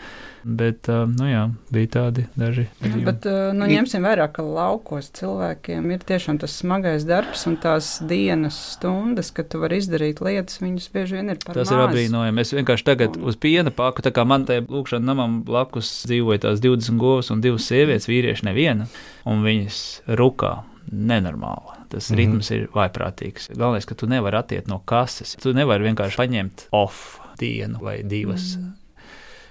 Bet, 0.45 0.85
nu 0.87 1.25
jā, 1.25 1.47
bija 1.73 1.89
tādi 1.95 2.27
daži. 2.37 2.67
Jā, 2.83 2.99
bet, 3.07 3.23
nu, 3.57 3.65
ņemsim 3.65 4.03
vērā, 4.05 4.27
ka 4.29 4.43
laukos 4.45 5.09
cilvēkiem 5.17 5.89
ir 5.95 6.03
tiešām 6.05 6.37
tas 6.41 6.59
smagais 6.61 7.07
darbs 7.09 7.47
un 7.49 7.57
tās 7.57 7.95
dienas 8.05 8.54
stundas, 8.55 9.31
kad 9.35 9.49
tu 9.51 9.59
vari 9.61 9.79
izdarīt 9.81 10.21
lietas, 10.25 10.59
viņas 10.61 10.87
bieži 10.93 11.17
vien 11.19 11.33
ir 11.33 11.39
par 11.43 11.57
Tas 11.57 11.69
maz. 11.69 11.73
ir 11.75 11.83
apbrīnojami. 11.85 12.43
Es 12.43 12.53
vienkārši 12.55 12.87
tagad 12.87 13.17
un... 13.19 13.27
uz 13.29 13.39
piena 13.41 13.73
paku, 13.75 14.03
tā 14.05 14.13
kā 14.15 14.25
man 14.27 14.47
te 14.49 14.61
lūkšanā 14.63 15.05
namam 15.05 15.41
blakus 15.47 15.91
dzīvoja 16.09 16.45
tās 16.47 16.63
20 16.63 17.01
govs 17.01 17.31
un 17.33 17.43
divas 17.43 17.67
sievietes, 17.69 18.09
vīrieši 18.11 18.47
neviena, 18.49 18.87
un 19.29 19.43
viņas 19.45 19.81
rukā 20.19 20.55
nenormāli. 20.91 21.75
Tas 21.89 22.09
mm 22.09 22.13
-hmm. 22.13 22.17
ritms 22.17 22.51
ir 22.51 22.67
vaiprātīgs. 22.73 23.49
Galvenais, 23.57 23.85
ka 23.85 23.95
tu 23.95 24.07
nevari 24.07 24.37
attiekt 24.37 24.67
no 24.67 24.79
kases. 24.85 25.37
Tu 25.41 25.53
nevari 25.53 25.83
vienkārši 25.83 26.17
paņemt 26.17 26.67
off 26.71 27.19
dienu 27.39 27.79
vai 27.81 28.03
divas. 28.03 28.57
Mm. 28.57 28.73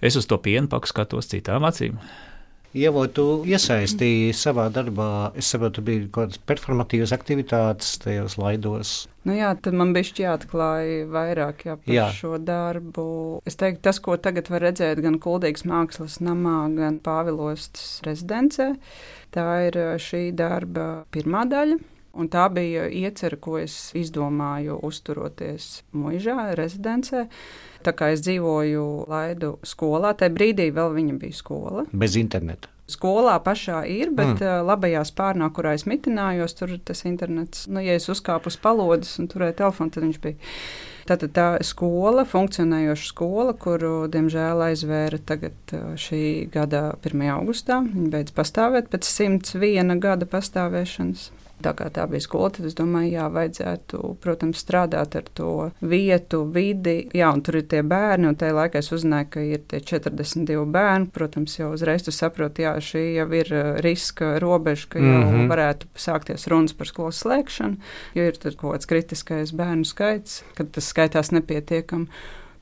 Es 0.00 0.16
uz 0.16 0.26
to 0.26 0.38
pienu 0.38 0.68
paku 0.68 0.86
skatos 0.86 1.26
citām 1.26 1.64
acīm. 1.64 1.98
Ievo, 2.74 3.04
tu 3.06 3.24
iesaistīji 3.46 4.32
savā 4.34 4.64
darbā, 4.74 5.30
es 5.38 5.46
saprotu, 5.52 5.82
bija 5.86 6.08
kaut 6.08 6.32
kādas 6.32 6.40
performatīvas 6.50 7.12
aktivitātes 7.14 7.92
tajos 8.02 8.34
laidos. 8.40 8.94
Nu 9.22 9.36
jā, 9.36 9.52
tad 9.62 9.76
man 9.78 9.92
bija 9.94 10.16
jāatklāj 10.24 11.06
vairāk 11.12 11.62
jā, 11.68 11.76
par 11.78 11.94
jā. 11.94 12.08
šo 12.18 12.34
darbu. 12.42 13.06
Es 13.46 13.54
teiktu, 13.60 13.78
tas, 13.86 14.02
ko 14.02 14.18
tagad 14.18 14.50
var 14.50 14.66
redzēt 14.66 15.04
gan 15.06 15.20
Kuldīgas 15.22 15.62
mākslas 15.70 16.18
namā, 16.18 16.64
gan 16.74 16.98
Pāvilostas 17.04 18.02
rezidencē, 18.08 18.72
tā 19.34 19.48
ir 19.68 19.78
šī 20.02 20.26
darba 20.34 21.04
pirmā 21.14 21.46
daļa. 21.54 21.78
Un 22.14 22.28
tā 22.30 22.44
bija 22.54 22.86
iecerē, 22.86 23.38
ko 23.42 23.56
es 23.58 23.90
izdomāju, 23.98 24.78
uzturoties 24.86 25.82
mūžā, 25.96 26.52
rezidencē. 26.58 27.26
Tā 27.84 27.92
kā 27.96 28.12
es 28.14 28.22
dzīvoju 28.24 28.84
Laidu 29.10 29.56
skolā, 29.66 30.14
tajā 30.16 30.32
brīdī 30.36 30.70
vēl 30.74 30.94
viņa 30.94 31.18
bija 31.20 31.40
skola. 31.40 31.84
Bez 31.92 32.14
interneta. 32.20 32.70
Skolā 32.84 33.38
pašā 33.40 33.78
ir, 33.88 34.10
bet 34.12 34.42
mm. 34.42 34.64
labajā 34.68 35.00
spārnā, 35.08 35.48
kurā 35.56 35.72
es 35.72 35.86
mitinājos, 35.88 36.52
tur 36.58 36.74
tas 36.84 37.00
internets. 37.08 37.64
Nu, 37.64 37.80
ja 37.80 37.96
es 37.96 38.10
uzkāpu 38.12 38.52
uz 38.52 38.58
palodas 38.60 39.14
un 39.18 39.30
turēju 39.32 39.56
telefonu, 39.62 39.94
tad 39.94 40.04
viņš 40.04 40.18
bija. 40.20 40.52
Tātad 41.08 41.32
tā 41.36 41.46
skola, 41.64 42.24
funkcionējoša 42.28 43.08
skola, 43.08 43.52
kuru, 43.60 44.06
diemžēl, 44.12 44.60
aizvēra 44.70 45.20
tagad 45.20 45.74
šī 46.00 46.20
gada 46.52 46.94
1. 47.04 47.24
augustā. 47.34 47.82
Viņa 47.84 48.12
beidz 48.12 48.36
pastāvēt 48.36 48.92
pēc 48.92 49.08
101 49.08 50.00
gada 50.04 50.28
pastāvēšanas. 50.28 51.26
Tā 51.64 51.72
kā 51.76 51.86
tā 51.94 52.04
bija 52.10 52.20
skola, 52.20 52.50
tad 52.52 52.66
es 52.68 52.76
domāju, 52.76 53.14
jā, 53.14 53.24
vajadzētu, 53.32 54.00
protams, 54.20 54.60
strādāt 54.60 55.16
ar 55.16 55.30
to 55.38 55.52
vietu, 55.80 56.42
vidi. 56.52 56.96
Jā, 57.16 57.30
un 57.32 57.40
tur 57.46 57.60
ir 57.60 57.66
tie 57.70 57.80
bērni, 57.86 58.28
un 58.28 58.36
tajā 58.40 58.56
laikā 58.58 58.82
es 58.82 58.92
uzzināju, 58.92 59.30
ka 59.32 59.44
ir 59.48 59.64
tie 59.70 59.80
42 59.80 60.66
bērni. 60.74 61.08
Protams, 61.14 61.56
jau 61.56 61.70
uzreiz 61.72 62.04
tu 62.04 62.12
saproti, 62.12 62.66
jā, 62.66 62.74
šī 62.84 63.04
jau 63.16 63.28
ir 63.40 63.52
uh, 63.54 63.72
riska 63.84 64.34
robeža, 64.44 64.90
ka 64.92 65.00
jau 65.00 65.08
mm 65.08 65.32
-hmm. 65.32 65.50
varētu 65.54 65.90
sākties 65.96 66.48
runas 66.52 66.76
par 66.76 66.86
skolas 66.86 67.24
slēgšanu, 67.24 67.76
jo 68.14 68.22
ir 68.22 68.38
kaut 68.56 68.74
kāds 68.74 68.86
kritiskais 68.86 69.52
bērnu 69.52 69.84
skaits, 69.84 70.42
kad 70.54 70.70
tas 70.70 70.88
skaitās 70.92 71.32
nepietiekami. 71.32 72.06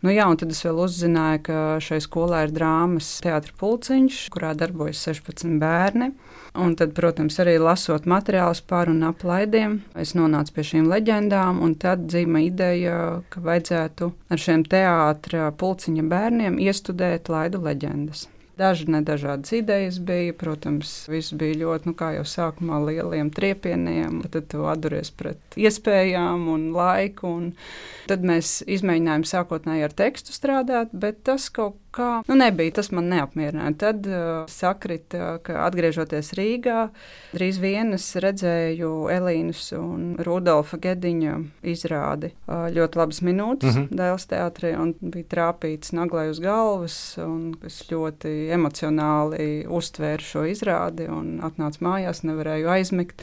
Nu, 0.02 0.10
jā, 0.10 0.24
un 0.26 0.34
tad 0.34 0.50
es 0.50 0.58
vēl 0.66 0.80
uzzināju, 0.82 1.40
ka 1.46 1.58
šai 1.78 2.00
skolā 2.02 2.40
ir 2.48 2.52
drāmas 2.56 3.06
teātris 3.22 3.54
pulciņš, 3.60 4.16
kurā 4.34 4.50
darbojas 4.58 4.98
16 5.06 5.60
bērni. 5.62 6.10
Un 6.58 6.74
tad, 6.76 6.90
protams, 6.96 7.38
arī 7.38 7.54
lasot 7.62 8.08
materiālus 8.10 8.64
par 8.66 8.90
un 8.90 8.98
ap 9.06 9.22
laidiem, 9.24 9.78
es 9.94 10.16
nonācu 10.18 10.58
pie 10.58 10.66
šīm 10.72 10.90
leģendām, 10.90 11.62
tad 11.80 12.08
dzīva 12.10 12.42
ideja, 12.42 12.98
ka 13.30 13.46
vajadzētu 13.46 14.10
ar 14.26 14.42
šiem 14.42 14.66
teātris 14.66 15.54
pulciņa 15.62 16.08
bērniem 16.10 16.58
iestudēt 16.66 17.30
laidu 17.30 17.62
leģendas. 17.62 18.26
Daži 18.58 18.90
nedažādas 18.92 19.52
idejas 19.56 19.96
bija. 20.04 20.34
Protams, 20.36 20.90
viss 21.08 21.32
bija 21.32 21.56
ļoti, 21.62 21.88
nu, 21.88 21.94
kā 21.96 22.10
jau 22.18 22.24
sākumā, 22.28 22.82
lieliem 22.84 23.30
triepieniem. 23.32 24.20
Tad 24.32 24.50
tu 24.52 24.66
atduries 24.68 25.12
pret 25.16 25.56
iespējām 25.56 26.48
un 26.52 26.68
laiku. 26.76 27.30
Un 27.32 27.46
tad 28.10 28.26
mēs 28.28 28.60
izmēģinājām 28.68 29.24
sākotnēji 29.28 29.86
ar 29.88 29.96
tekstu 29.96 30.36
strādāt, 30.36 30.92
bet 30.92 31.22
tas 31.28 31.48
kaut 31.54 31.78
kā 31.94 32.08
nu, 32.28 32.36
nebija. 32.38 32.74
Tas 32.78 32.90
man 32.94 33.08
neapmierināja. 33.12 33.74
Tad 33.80 34.08
uh, 34.08 34.30
sakrita, 34.50 35.36
ka 35.46 35.62
atgriežoties 35.66 36.32
Rīgā, 36.38 36.88
drīz 37.36 37.60
vien 37.62 37.94
es 37.96 38.08
redzēju 38.22 38.92
Elīnas 39.12 39.64
un 39.78 40.12
Rudolfa 40.22 40.80
Gediņa 40.82 41.38
izrādi. 41.74 42.32
Uh, 42.46 42.66
ļoti 42.74 43.02
labas 43.02 43.22
minūtes 43.22 43.76
mm 43.76 43.80
-hmm. 43.86 44.02
Dēls 44.02 44.28
teātrī 44.32 44.74
un 44.78 44.94
bija 45.00 45.30
trāpīts 45.36 45.92
naglai 45.92 46.28
uz 46.30 46.40
galvas. 46.40 46.98
Es 47.66 47.82
ļoti 47.90 48.52
emocionāli 48.52 49.66
uztvēru 49.68 50.22
šo 50.22 50.44
izrādi 50.50 51.08
un 51.08 51.40
atnācu 51.42 51.84
mājās, 51.84 52.24
nevarēju 52.24 52.68
aizmigt 52.68 53.22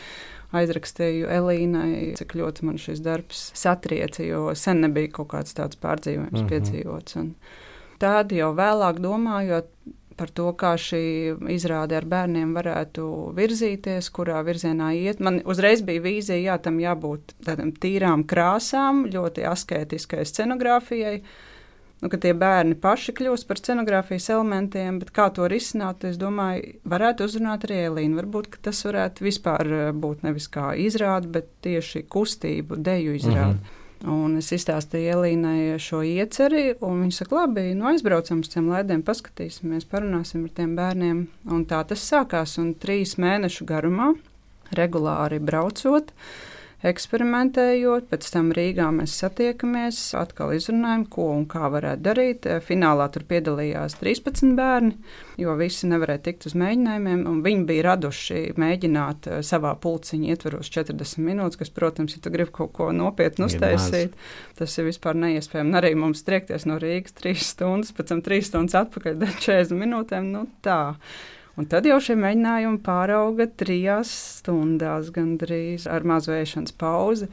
aizrakstīju 0.55 1.29
Elīnai, 1.29 2.13
cik 2.17 2.35
ļoti 2.39 2.65
man 2.65 2.79
šis 2.81 3.01
darbs 3.05 3.49
satrieca, 3.57 4.23
jo 4.25 4.55
sen 4.57 4.81
nebija 4.81 5.11
kaut 5.19 5.31
kāds 5.33 5.53
tāds 5.57 5.77
pārdzīvojums 5.81 6.31
mm 6.31 6.45
-hmm. 6.45 6.49
piedzīvots. 6.53 7.19
Un, 7.21 7.35
Tad 7.99 8.31
jau 8.31 8.53
vēlāk 8.55 9.01
domājot 9.03 9.67
par 10.19 10.31
to, 10.35 10.49
kā 10.59 10.73
šī 10.79 11.03
izrāde 11.53 11.95
ar 11.99 12.07
bērniem 12.09 12.51
varētu 12.57 13.05
virzīties, 13.37 14.09
kurā 14.15 14.41
virzienā 14.47 14.91
iet. 14.97 15.21
Man 15.23 15.39
uzreiz 15.47 15.83
bija 15.85 16.03
vīzija, 16.03 16.39
jā, 16.43 16.57
tam 16.63 16.81
jābūt 16.83 17.37
tādām 17.47 17.71
tīrām 17.71 18.25
krāsām, 18.27 19.05
ļoti 19.13 19.47
askētiskai 19.47 20.25
scenogrāfijai. 20.27 21.21
Nu, 21.99 22.07
ka 22.07 22.15
tie 22.23 22.31
bērni 22.31 22.77
paši 22.79 23.11
kļūst 23.17 23.47
par 23.47 23.59
scenogrāfijas 23.59 24.29
elementiem, 24.31 25.01
bet 25.01 25.11
kā 25.15 25.25
to 25.35 25.49
risināt, 25.51 26.05
es 26.07 26.19
domāju, 26.19 26.77
varētu 26.87 27.27
uzrunāt 27.27 27.65
arī 27.67 27.81
Elīnu. 27.89 28.21
Varbūt 28.21 28.61
tas 28.63 28.79
varētu 28.87 29.25
vispār 29.27 29.71
būt 29.99 30.23
nevis 30.27 30.47
kā 30.51 30.71
izrāde, 30.79 31.27
bet 31.35 31.51
tieši 31.67 32.05
kustību, 32.07 32.79
deju 32.79 33.19
izrāde. 33.19 33.59
Mm 33.59 33.67
-hmm. 33.67 33.78
Un 34.07 34.37
es 34.39 34.53
izstāstīju 34.55 35.15
Elīnai 35.17 35.79
šo 35.83 35.99
ieceri, 36.07 36.69
un 36.87 37.01
viņa 37.03 37.17
saka, 37.17 37.41
labi, 37.41 37.65
nu 37.75 37.89
aizbraucam 37.89 38.39
uz 38.45 38.51
tiem 38.53 38.69
lediem, 38.71 39.01
paskatīsimies, 39.03 39.87
parunāsim 39.91 40.45
ar 40.47 40.53
tiem 40.55 40.77
bērniem. 40.77 41.25
Un 41.51 41.65
tā 41.67 41.81
tas 41.89 42.05
sākās, 42.07 42.55
un 42.61 42.71
trīs 42.79 43.17
mēnešu 43.19 43.67
garumā, 43.67 44.13
regulāri 44.79 45.41
braucot, 45.43 46.13
uh, 46.13 46.48
eksperimentējot. 46.87 48.07
Pēc 48.09 48.27
tam 48.33 48.51
Rīgā 48.55 48.87
mēs 48.95 49.15
satiekamies, 49.19 49.99
atkal 50.19 50.53
izrunājam, 50.55 51.05
ko 51.11 51.27
un 51.33 51.45
kā 51.49 51.69
varētu 51.71 52.03
darīt. 52.05 52.47
Finālā 52.65 53.09
tur 53.13 53.25
piedalījās 53.29 53.97
13 53.99 54.55
bērni, 54.57 54.95
jo 55.41 55.55
visi 55.59 55.89
nevarēja 55.91 56.23
tikt 56.29 56.47
uz 56.49 56.55
mēģinājumiem. 56.59 57.25
Viņi 57.45 57.65
bija 57.69 57.87
raduši 57.89 58.43
mēģināt 58.59 59.29
eh, 59.29 59.41
savā 59.45 59.73
pulciņā 59.81 60.35
ietveros 60.35 60.71
40 60.75 61.25
minūtes, 61.25 61.59
kas, 61.59 61.73
protams, 61.75 62.15
ja 62.15 62.23
tu 62.23 62.33
gribi 62.33 62.53
kaut 62.55 62.73
ko 62.77 62.91
nopietnu 62.95 63.49
uztaisīt, 63.49 64.15
tas 64.59 64.77
ir 64.79 64.87
vispār 64.89 65.19
neiespējami. 65.19 65.75
Arī 65.79 65.95
mums 65.99 66.23
triekties 66.27 66.67
no 66.69 66.79
Rīgas 66.81 67.17
3 67.19 67.43
stundas, 67.51 67.91
pēc 67.95 68.13
tam 68.13 68.23
3 68.25 68.47
stundas 68.51 68.79
atpakaļ 68.85 69.19
40 69.47 69.75
minūtēm. 69.83 70.31
Nu, 70.33 70.45
tā. 70.65 70.79
Un 71.59 71.67
tad 71.67 71.87
jau 71.89 71.97
šie 71.99 72.15
mēģinājumi 72.15 72.79
pārauga 72.85 73.49
trijās 73.59 74.11
stundās, 74.39 75.09
gandrīz 75.11 75.89
ar 75.91 76.05
mazu 76.07 76.31
ēšanas 76.37 76.75
pauzi. 76.79 77.27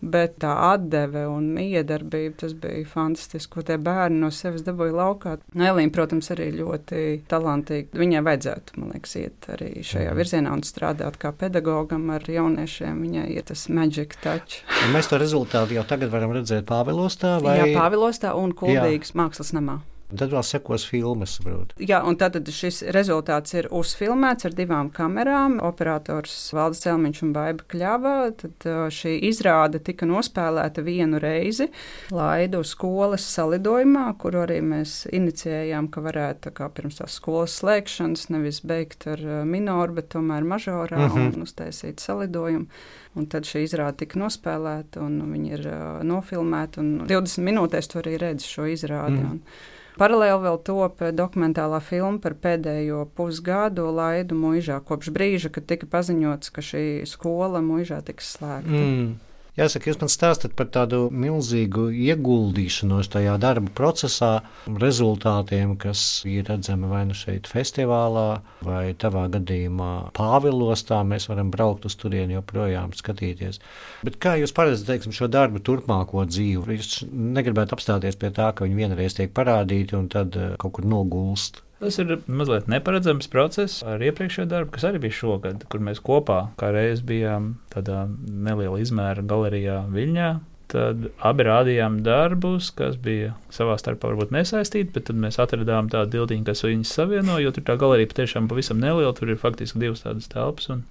Bet 0.00 0.38
tā 0.40 0.54
atdeve 0.70 1.26
un 1.28 1.50
miedarbība, 1.52 2.38
tas 2.40 2.54
bija 2.56 2.86
fantastiski, 2.88 3.50
ko 3.52 3.64
tie 3.68 3.76
bērni 3.76 4.22
no 4.22 4.30
sevis 4.32 4.64
dabūja 4.64 4.94
laukā. 4.96 5.34
Elīna, 5.52 5.92
protams, 5.92 6.30
arī 6.32 6.46
ļoti 6.56 7.02
talantīga. 7.28 8.00
Viņai 8.00 8.24
vajadzētu, 8.30 8.78
man 8.80 8.94
liekas, 8.94 9.18
iet 9.20 9.50
arī 9.52 9.68
šajā 9.84 10.08
mhm. 10.08 10.20
virzienā 10.22 10.56
un 10.56 10.64
strādāt 10.64 11.20
kā 11.20 11.34
pedagogam 11.36 12.08
ar 12.16 12.24
jauniešiem. 12.24 13.04
Viņai 13.04 13.28
ir 13.36 13.44
tas 13.52 13.68
magic 13.68 14.16
touch. 14.24 14.62
Mēs 14.96 15.12
to 15.12 15.20
rezultātu 15.20 15.76
jau 15.76 15.84
tagad 15.84 16.16
varam 16.16 16.32
redzēt 16.38 16.64
Pāvilostā 16.72 17.36
vai? 17.44 17.60
Jā, 17.60 17.70
Pāvilostā 17.76 18.32
un 18.40 18.56
Kuldīgas 18.56 19.12
mākslas 19.20 19.52
namā. 19.52 19.82
Tad 20.10 20.32
vēl 20.32 20.42
sekos 20.46 20.84
filmas. 20.88 21.36
Saprot. 21.38 21.74
Jā, 21.78 22.00
un 22.06 22.16
tad 22.20 22.36
šis 22.54 22.82
rezultāts 22.94 23.54
ir 23.54 23.68
uzfilmēts 23.74 24.48
ar 24.48 24.56
divām 24.56 24.90
kamerām. 24.94 25.58
Operators 25.64 26.34
Valdis 26.56 26.82
Celmiņš 26.84 27.22
un 27.26 27.32
Baiba 27.36 27.66
Kļava. 27.70 28.14
Tad 28.40 28.68
šī 28.94 29.16
izrāde 29.30 29.82
tika 29.84 30.08
nospēlēta 30.10 30.84
vienu 30.86 31.20
reizi 31.22 31.70
Laidu 32.14 32.62
skolas 32.66 33.26
salidojumā, 33.34 34.06
kur 34.20 34.40
arī 34.42 34.60
mēs 34.64 35.04
inicijējām, 35.14 35.90
ka 35.94 36.04
varētu 36.04 36.54
kā 36.56 36.70
pirms 36.74 37.00
tās 37.00 37.18
skolas 37.20 37.58
slēgšanas 37.60 38.28
nevis 38.34 38.62
beigt 38.66 39.06
ar 39.10 39.22
minoru, 39.46 40.00
bet 40.00 40.10
tomēr 40.16 40.46
mažorā 40.46 40.98
mm 40.98 41.12
-hmm. 41.14 41.34
un 41.34 41.46
uztaisīt 41.46 42.00
salidojumu. 42.00 42.66
Un 43.18 43.26
tad 43.26 43.42
šī 43.48 43.64
izrāde 43.66 44.04
tika 44.04 44.20
nospēlēta, 44.20 45.02
un 45.02 45.32
viņi 45.32 45.52
ir 45.56 45.66
uh, 45.66 46.02
nofilmēti. 46.06 46.84
20 47.10 47.42
minūtēs 47.42 47.90
tu 47.90 47.98
arī 47.98 48.16
redzi 48.22 48.46
šo 48.46 48.68
izrādi. 48.70 49.18
Mm. 49.18 49.30
Un, 49.30 49.40
Paralēli 50.00 50.44
vēl 50.46 50.60
top 50.64 51.02
dokumentālā 51.12 51.76
filma 51.84 52.22
par 52.24 52.32
pēdējo 52.40 53.02
pusgadu 53.18 53.90
laidu 53.92 54.38
mūžā, 54.38 54.78
kopš 54.88 55.10
brīža, 55.12 55.50
kad 55.52 55.66
tika 55.68 55.88
paziņots, 55.92 56.52
ka 56.56 56.64
šī 56.64 56.84
skola 57.08 57.60
mūžā 57.64 58.00
tiks 58.06 58.32
slēgta. 58.38 58.80
Mm. 58.80 59.10
Jāsaka, 59.58 59.90
jūs 59.90 59.98
man 59.98 60.10
stāstat 60.12 60.52
par 60.58 60.68
tādu 60.70 61.08
milzīgu 61.10 61.88
ieguldīšanos 61.90 63.10
tajā 63.10 63.34
darba 63.42 63.72
procesā, 63.74 64.30
rezultātiem, 64.70 65.74
kas 65.80 66.22
ir 66.28 66.46
redzami 66.46 66.90
vai 66.90 67.02
nu 67.08 67.16
šeit 67.18 67.50
festivālā, 67.50 68.40
vai 68.66 68.92
tavā 68.94 69.26
gadījumā 69.34 69.90
Pāvilostā. 70.16 71.00
Mēs 71.06 71.26
varam 71.32 71.50
braukt 71.50 71.88
uz 71.90 71.98
turieni 71.98 72.38
joprojām 72.38 72.94
skatīties. 72.94 73.58
Bet 74.06 74.20
kā 74.22 74.36
jūs 74.38 74.54
paredzat 74.54 74.92
teiksim, 74.92 75.16
šo 75.16 75.26
darbu 75.32 75.62
turpmāko 75.66 76.22
dzīvi? 76.30 76.78
Jūs 76.78 77.02
negribētu 77.10 77.74
apstāties 77.74 78.20
pie 78.20 78.30
tā, 78.36 78.52
ka 78.54 78.68
viņi 78.68 78.84
vienreiz 78.84 79.18
tiek 79.18 79.34
parādīti 79.34 79.98
un 79.98 80.06
tad 80.12 80.38
eh, 80.38 80.54
kaut 80.62 80.78
kur 80.78 80.86
nogulst. 80.86 81.64
Tas 81.80 81.96
ir 81.96 82.18
mazliet 82.28 82.66
neparedzams 82.68 83.30
process 83.32 83.80
ar 83.88 84.02
iepriekšējo 84.04 84.50
darbu, 84.50 84.74
kas 84.74 84.84
arī 84.84 85.00
bija 85.06 85.16
šogad, 85.16 85.62
kur 85.72 85.80
mēs 85.80 86.02
kopā 86.04 86.50
kā 86.60 86.68
reiz 86.76 87.00
bijām 87.06 87.54
tādā 87.72 88.02
neliela 88.20 88.76
izmēra 88.82 89.24
galerijā 89.24 89.80
Viļņā. 89.94 90.30
tad 90.70 91.08
abi 91.26 91.44
rādījām 91.48 91.96
darbus, 92.06 92.68
kas 92.76 92.94
bija 93.02 93.32
savā 93.50 93.74
starpā 93.80 94.12
varbūt 94.12 94.30
nesaistīti, 94.36 94.92
bet 94.94 95.08
tad 95.08 95.18
mēs 95.18 95.40
atradām 95.42 95.88
tādu 95.90 96.12
dildiņu, 96.18 96.44
kas 96.46 96.62
viņus 96.62 96.92
savieno, 96.94 97.40
jo 97.42 97.50
tur 97.56 97.64
tā 97.66 97.74
galerija 97.80 98.12
patiešām 98.12 98.46
pavisam 98.46 98.78
neliela, 98.78 99.10
tur 99.16 99.32
ir 99.32 99.40
faktiski 99.40 99.82
divas 99.82 100.04
tādas 100.04 100.30
telpas. 100.30 100.68
Un, 100.70 100.84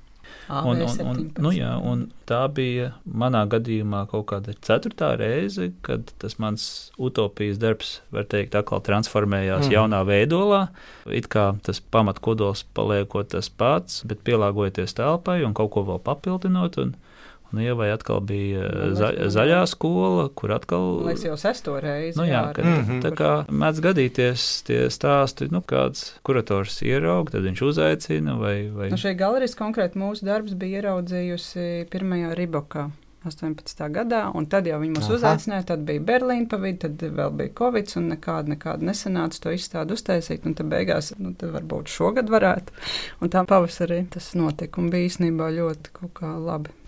un, 0.50 0.82
un, 0.82 1.02
un, 1.06 1.20
nu, 1.38 1.52
jā, 1.54 1.72
un 1.86 2.08
tā 2.30 2.42
bija 2.54 2.92
manā 3.06 3.44
gadījumā 3.50 4.04
kaut 4.12 4.28
kāda 4.32 4.56
ceturtā 4.65 5.12
reize, 5.20 5.70
kad 5.86 6.10
tas 6.22 6.38
mans 6.42 6.63
utopijas 6.98 7.60
darbs, 7.62 8.00
var 8.15 8.26
teikt, 8.30 8.58
atkal 8.58 8.82
transformējās 8.86 9.68
mm. 9.68 9.74
jaunā 9.76 10.02
veidolā. 10.08 10.63
It 11.06 11.30
kā 11.34 11.52
tas 11.65 11.82
pamatkodols 11.82 12.65
paliekot 12.78 13.32
tas 13.36 13.50
pats, 13.50 14.02
bet 14.10 14.26
pielāgojoties 14.28 14.98
telpai 14.98 15.42
un 15.46 15.56
kaut 15.58 15.74
ko 15.76 15.86
vēl 15.89 16.02
papildinot. 16.06 16.82
Un, 16.82 16.96
Un 17.49 17.62
Ievai 17.63 17.89
atkal 17.89 18.19
bija 18.21 18.67
nu, 18.69 18.91
za, 18.97 19.09
zaļā 19.33 19.63
skola, 19.69 20.27
kur 20.38 20.53
atkal. 20.53 20.85
Liekas, 21.07 21.25
jau 21.25 21.38
sesto 21.41 21.79
reizi. 21.81 22.13
Nu, 22.19 22.27
jā, 22.29 22.43
kad, 22.53 22.65
mm 22.65 22.83
-hmm. 22.85 23.01
tā 23.05 23.12
kā 23.17 23.31
mēdz 23.49 23.81
gadīties 23.88 24.47
tie 24.69 24.79
stāsti, 24.93 25.49
nu, 25.51 25.63
kāds 25.65 26.13
kurators 26.23 26.81
ieraug, 26.85 27.31
tad 27.31 27.41
viņš 27.49 27.65
uzaicina 27.71 28.38
vai. 28.38 28.69
vai... 28.69 28.89
Nu, 28.93 29.01
šī 29.01 29.15
galerijas 29.17 29.57
konkrēti 29.57 29.97
mūsu 29.97 30.25
darbs 30.25 30.53
bija 30.53 30.81
ieraudzījusi 30.81 31.88
pirmajā 31.89 32.35
ribokā. 32.38 32.89
18. 33.25 33.89
gadā, 33.91 34.21
un 34.35 34.45
tad 34.47 34.67
jau 34.69 34.77
viņi 34.79 34.93
mūs 34.95 35.09
Aha. 35.09 35.17
uzaicināja. 35.17 35.65
Tad 35.73 35.83
bija 35.88 36.03
Berlīna 36.07 36.47
pavīde, 36.47 36.88
tad 36.88 37.03
vēl 37.17 37.33
bija 37.41 37.53
Covid, 37.59 37.91
un 37.99 38.07
nekāda, 38.13 38.53
nekāda 38.53 38.88
nesanāca 38.88 39.43
to 39.43 39.51
izstādi 39.55 39.95
uztaisīt. 39.97 40.47
Un 40.47 40.55
tad 40.55 40.71
beigās, 40.71 41.12
nu, 41.19 41.33
tad 41.39 41.51
varbūt 41.57 41.91
šogad 41.91 42.31
varētu. 42.31 42.75
Un 43.19 43.33
tā 43.33 43.43
pavasarī 43.49 44.05
tas 44.13 44.31
notika, 44.39 44.79
un 44.79 44.91
bija 44.93 45.12
īstenībā 45.12 45.51
ļoti 45.57 46.12
labi. 46.47 46.79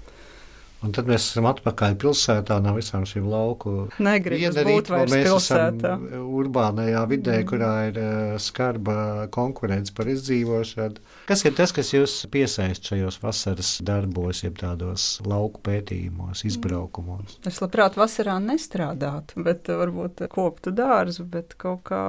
Un 0.81 0.93
tad 0.95 1.05
mēs 1.05 1.27
esam 1.29 1.45
atpakaļ 1.45 1.93
pilsētā 2.01 2.55
no 2.65 2.71
visām 2.73 3.03
šīm 3.05 3.27
lauku 3.29 3.85
iedarītām. 4.01 5.11
Mēs 5.11 5.27
pilsētā. 5.27 5.91
esam 5.93 6.31
urbānajā 6.41 7.03
vidē, 7.11 7.35
mm. 7.37 7.47
kurā 7.51 7.73
ir 7.91 7.99
uh, 8.01 8.39
skarba 8.41 9.27
konkurence 9.33 9.93
par 9.93 10.09
izdzīvošanu. 10.09 11.03
Kas 11.29 11.45
ir 11.45 11.53
tas, 11.57 11.73
kas 11.75 11.91
jūs 11.93 12.15
piesaist 12.33 12.89
šajos 12.89 13.19
vasaras 13.21 13.75
darbos, 13.85 14.41
jeb 14.41 14.57
tādos 14.57 15.05
lauku 15.27 15.61
pētījumos, 15.67 16.41
izbraukumos? 16.49 17.37
Es 17.45 17.61
labprāt 17.61 17.99
vasarā 18.01 18.39
nestrādātu, 18.41 19.45
bet 19.45 19.69
varbūt 19.69 20.25
koptu 20.33 20.73
dārzu, 20.73 21.27
bet 21.29 21.53
kaut 21.61 21.85
kā, 21.91 22.01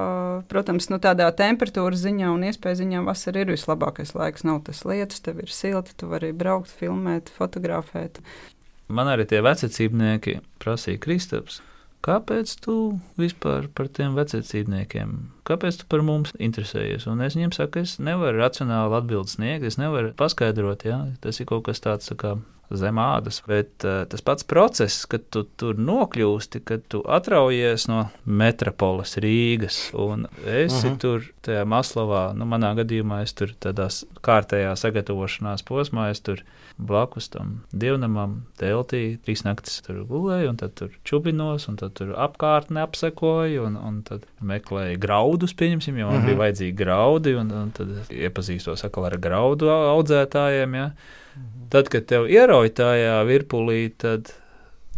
protams, 0.49 0.89
nu 0.89 0.97
tādā 1.03 1.29
temperatūras 1.37 2.07
ziņā 2.07 2.33
un 2.33 2.49
iespēja 2.49 2.81
ziņā 2.81 3.05
vasara 3.05 3.45
ir 3.45 3.53
vislabākais 3.53 4.17
laiks. 4.17 4.49
Nav 4.49 4.65
tas 4.71 4.81
lietus, 4.89 5.21
tev 5.21 5.45
ir 5.45 5.53
silti, 5.53 5.93
tu 6.01 6.09
vari 6.09 6.33
braukt, 6.33 6.73
filmēt, 6.81 7.29
fotografēt. 7.37 8.25
Man 8.93 9.09
arī 9.09 9.25
tie 9.29 9.41
vecācībnieki 9.45 10.41
prasīja 10.61 11.01
Kristaps. 11.01 11.63
Kāpēc 12.03 12.51
tu 12.65 12.75
vispār 13.21 13.69
par 13.71 13.87
tiem 13.95 14.17
vecācībniekiem? 14.19 15.13
Kāpēc 15.47 15.79
tu 15.81 15.87
par 15.89 16.03
mums 16.03 16.33
interesējies? 16.35 17.07
Un 17.09 17.23
es 17.23 17.37
viņiem 17.39 17.55
saku, 17.55 17.85
es 17.87 18.01
nevaru 18.03 18.43
racionāli 18.43 18.99
atbildēt, 18.99 19.37
sniegt, 19.37 19.69
es 19.71 19.79
nevaru 19.79 20.11
paskaidrot, 20.19 20.83
ja 20.89 20.99
tas 21.23 21.39
ir 21.39 21.47
kaut 21.49 21.69
kas 21.69 21.81
tāds 21.85 22.11
tā 22.11 22.19
kā 22.19 22.35
zem 22.81 22.99
ādas. 23.03 23.43
Bet 23.49 23.87
uh, 23.87 24.03
tas 24.11 24.25
pats 24.25 24.47
process, 24.49 25.07
kad 25.11 25.25
tu 25.35 25.45
tur 25.61 25.79
nokļūsti, 25.79 26.63
kad 26.69 26.87
tu 26.93 27.03
atraujies 27.07 27.89
no 27.91 28.07
metropoles 28.25 29.17
Rīgas 29.23 29.85
un 29.93 30.27
esi 30.47 30.87
uh 30.87 30.93
mhm. 30.93 30.95
-huh. 30.95 30.99
tur 30.99 31.29
tajā 31.43 31.65
Maslovā, 31.65 32.25
nu, 32.35 32.47
manā 32.47 32.75
gadījumā 32.79 33.23
es 33.23 33.35
tur 33.35 33.55
tādā 33.61 33.89
kārtējā 34.23 34.75
sagatavošanās 34.77 35.63
posmā, 35.67 36.11
es 36.11 36.21
tur 36.21 36.43
blakus 36.79 37.29
tam 37.33 37.63
dievnamam, 37.73 38.43
teltī, 38.61 39.19
trīs 39.25 39.45
naktis 39.45 39.81
tur 39.87 40.03
gulēju, 40.09 40.53
un 40.53 40.61
tad 40.61 40.75
tur 40.79 40.93
čubinos, 41.09 41.69
un 41.69 41.79
tad 41.81 41.95
tur 41.99 42.15
apkārtni 42.17 42.83
apsekoju, 42.83 43.67
un, 43.69 43.77
un 43.77 44.03
tad 44.07 44.27
meklēju 44.41 45.01
graudus, 45.03 45.55
pieņemsim, 45.59 45.99
jo 45.99 46.07
man 46.07 46.17
uh 46.17 46.21
-huh. 46.21 46.27
bija 46.27 46.37
mhm. 46.37 46.43
vajadzīgi 46.45 46.77
graudi, 46.77 47.35
un, 47.35 47.51
un 47.51 47.71
tad 47.71 47.89
iepazīstos 48.11 48.85
atkal 48.85 49.11
ar 49.11 49.19
graudu 49.19 49.71
audzētājiem. 49.71 50.75
Ja. 50.75 50.91
Tad, 51.73 51.89
kad 51.93 52.05
tev 52.11 52.29
ierauj 52.29 52.75
tajā 52.77 53.17
virpulī, 53.29 53.87
tad 53.97 54.35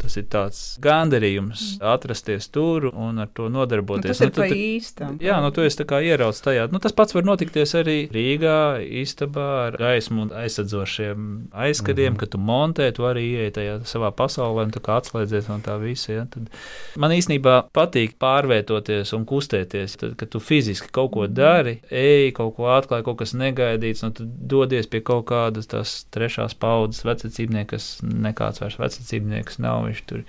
Tas 0.01 0.17
ir 0.21 0.27
tāds 0.29 0.59
gandarījums 0.85 1.79
atrasties 1.85 2.51
tur 2.53 2.91
un 2.91 3.23
ar 3.23 3.31
to 3.33 3.47
nodarboties. 3.53 4.05
Nu, 4.05 4.13
tas 4.13 4.21
nu, 4.21 4.27
ir 4.27 4.35
pa 4.37 4.47
īstam. 4.51 5.19
Jā, 5.23 5.39
nu, 5.41 5.51
tu 5.55 5.65
esi 5.65 5.79
tā 5.81 5.87
kā 5.89 6.01
ieraudzis 6.05 6.45
tajā. 6.45 6.67
Nu, 6.73 6.81
tas 6.83 6.93
pats 6.97 7.15
var 7.17 7.25
notikties 7.25 7.73
arī 7.79 7.97
Rīgā, 8.13 8.59
istabā 9.03 9.47
ar 9.69 9.79
gaismu 9.81 10.27
un 10.27 10.33
aizsadzošiem 10.43 11.29
aizskatiem, 11.53 12.13
mm 12.13 12.17
-hmm. 12.17 12.21
kad 12.21 12.33
tu 12.35 12.39
montē, 12.39 12.91
tu 12.93 13.07
arī 13.09 13.25
ieej 13.39 13.51
tajā 13.59 13.79
savā 13.89 14.11
pasaulē 14.13 14.67
un 14.67 14.75
tā 14.75 14.83
kā 14.85 14.99
atslēdzies 15.01 15.49
no 15.49 15.59
tā 15.65 15.79
visa. 15.81 16.13
Ja? 16.13 16.27
Tad 16.31 16.51
man 16.97 17.11
īstenībā 17.11 17.57
patīk 17.73 18.19
pārvietoties 18.19 19.15
un 19.17 19.25
kustēties. 19.25 19.97
Tad, 19.97 20.17
kad 20.17 20.29
tu 20.29 20.41
fiziski 20.41 20.89
kaut 20.93 21.13
ko 21.13 21.27
dari, 21.27 21.81
ej, 21.91 22.33
kaut 22.33 22.57
ko 22.57 22.69
atklāj, 22.75 23.03
kaut 23.03 23.19
kas 23.19 23.35
negaidīts, 23.35 24.03
nu, 24.03 24.11
tad 24.11 24.27
dodies 24.27 24.87
pie 24.87 25.01
kaut 25.01 25.25
kādas 25.25 25.67
tās 25.67 26.05
trešās 26.11 26.55
paudzes 26.55 27.05
vecacībnieks, 27.05 27.71
kas 27.71 28.01
nekāds 28.03 28.61
vairs 28.61 28.79
vecacībnieks 28.79 29.59
nav 29.59 29.84
viņš 29.89 30.03
tur 30.11 30.23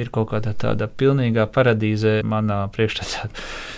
ir 0.00 0.10
kaut 0.14 0.30
kādā 0.32 0.54
tādā 0.56 0.88
pilnīgā 0.88 1.46
paradīzē 1.52 2.20
manā 2.26 2.62
priekšstādā. 2.74 3.28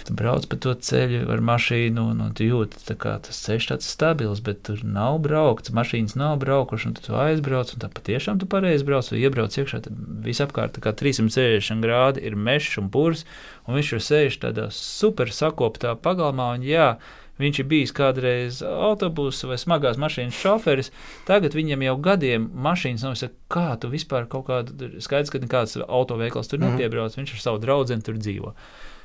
Tu 0.05 0.15
brauc 0.17 0.47
pa 0.51 0.59
to 0.61 0.75
ceļu 0.77 1.25
ar 1.33 1.43
mašīnu, 1.45 2.07
un, 2.13 2.23
un 2.27 2.35
tu 2.37 2.47
jūti, 2.47 2.97
ka 3.01 3.17
tas 3.25 3.41
ceļš 3.47 3.71
tāds 3.73 3.89
stabils, 3.89 4.43
bet 4.45 4.63
tur 4.69 4.83
nav 4.85 5.19
braukts, 5.25 5.73
mašīnas 5.75 6.17
nav 6.21 6.37
braukušas, 6.43 6.91
un 6.91 6.97
tu 6.99 7.17
aizbrauc, 7.19 7.73
un 7.75 7.85
tā 7.85 7.91
patiešām 7.93 8.41
tu 8.43 8.49
pareizi 8.51 8.87
brauc, 8.87 9.09
tu 9.09 9.19
iebrauc 9.21 9.57
iekšā, 9.57 9.85
tad 9.87 9.99
visapkārt 10.27 10.81
kā 10.85 10.93
360 10.93 11.85
grādi 11.85 12.25
ir 12.27 12.37
mežs 12.37 12.79
un 12.83 12.93
purs, 12.93 13.25
un 13.65 13.79
viņš 13.79 13.95
tur 13.95 14.07
sēž 14.09 14.41
tādā 14.45 14.69
super 14.75 15.33
sakoptā 15.33 15.97
pagalmā, 15.97 16.53
un 16.59 16.67
jā, 16.69 16.95
Viņš 17.41 17.59
ir 17.61 17.67
bijis 17.67 17.91
kādreiz 17.95 18.61
autobusu 18.63 19.49
vai 19.51 19.59
smagās 19.59 19.99
mašīnas 19.99 20.39
šoferis. 20.39 20.93
Tagad 21.27 21.57
viņam 21.57 21.83
jau 21.83 21.95
gadiem 22.05 22.47
mašīnas 22.63 23.03
nav. 23.03 23.17
Saka, 23.19 23.35
kā 23.51 23.69
tu 23.83 23.91
vispār 23.91 24.29
kaut 24.31 24.47
kādu 24.51 24.93
skaidrs, 25.03 25.35
ka 25.35 25.43
nekāds 25.43 25.81
autoveikals 25.83 26.51
tur 26.51 26.63
mhm. 26.63 26.77
nepiebrauc. 26.77 27.17
Viņš 27.19 27.35
ar 27.35 27.47
savu 27.49 27.63
draugu 27.63 27.99
tur 28.07 28.21
dzīvo. 28.21 28.55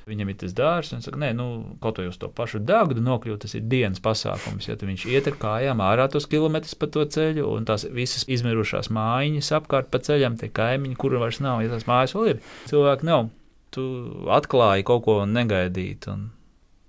Viņam 0.09 0.31
ir 0.31 0.37
tas 0.41 0.53
dārsts, 0.57 0.93
un 0.93 0.97
viņš 0.97 1.07
saka, 1.09 1.19
nē, 1.21 1.27
nu, 1.37 1.45
kaut 1.83 1.99
vai 2.01 2.07
uz 2.09 2.17
to 2.17 2.31
pašu 2.33 2.61
dārgu 2.65 2.97
nokļūt, 2.97 3.43
tas 3.43 3.53
ir 3.57 3.67
dienas 3.69 4.01
pasākums. 4.01 4.65
Ja 4.65 4.77
viņš 4.79 5.05
iet 5.11 5.29
ar 5.29 5.37
kājām 5.37 5.83
ārā 5.85 6.07
tos 6.09 6.25
kilometrus 6.29 6.73
pa 6.79 6.89
to 6.89 7.03
ceļu, 7.05 7.45
un 7.45 7.67
tās 7.69 7.85
visas 7.93 8.25
izmirušās 8.25 8.89
mājiņas 8.95 9.51
apkārt 9.59 9.91
pa 9.93 10.01
ceļam, 10.01 10.39
tie 10.41 10.49
kaimiņi, 10.49 10.97
kur 10.97 11.19
vairs 11.21 11.41
nav, 11.45 11.61
ja 11.61 11.69
tās 11.75 11.85
mājas 11.89 12.15
vēl 12.17 12.33
ir, 12.33 12.41
cilvēki 12.71 13.09
nav. 13.09 13.29
Tu 13.75 13.85
atklāji 14.33 14.87
kaut 14.87 15.05
ko 15.05 15.19
negaidīt, 15.29 16.09
un 16.09 16.31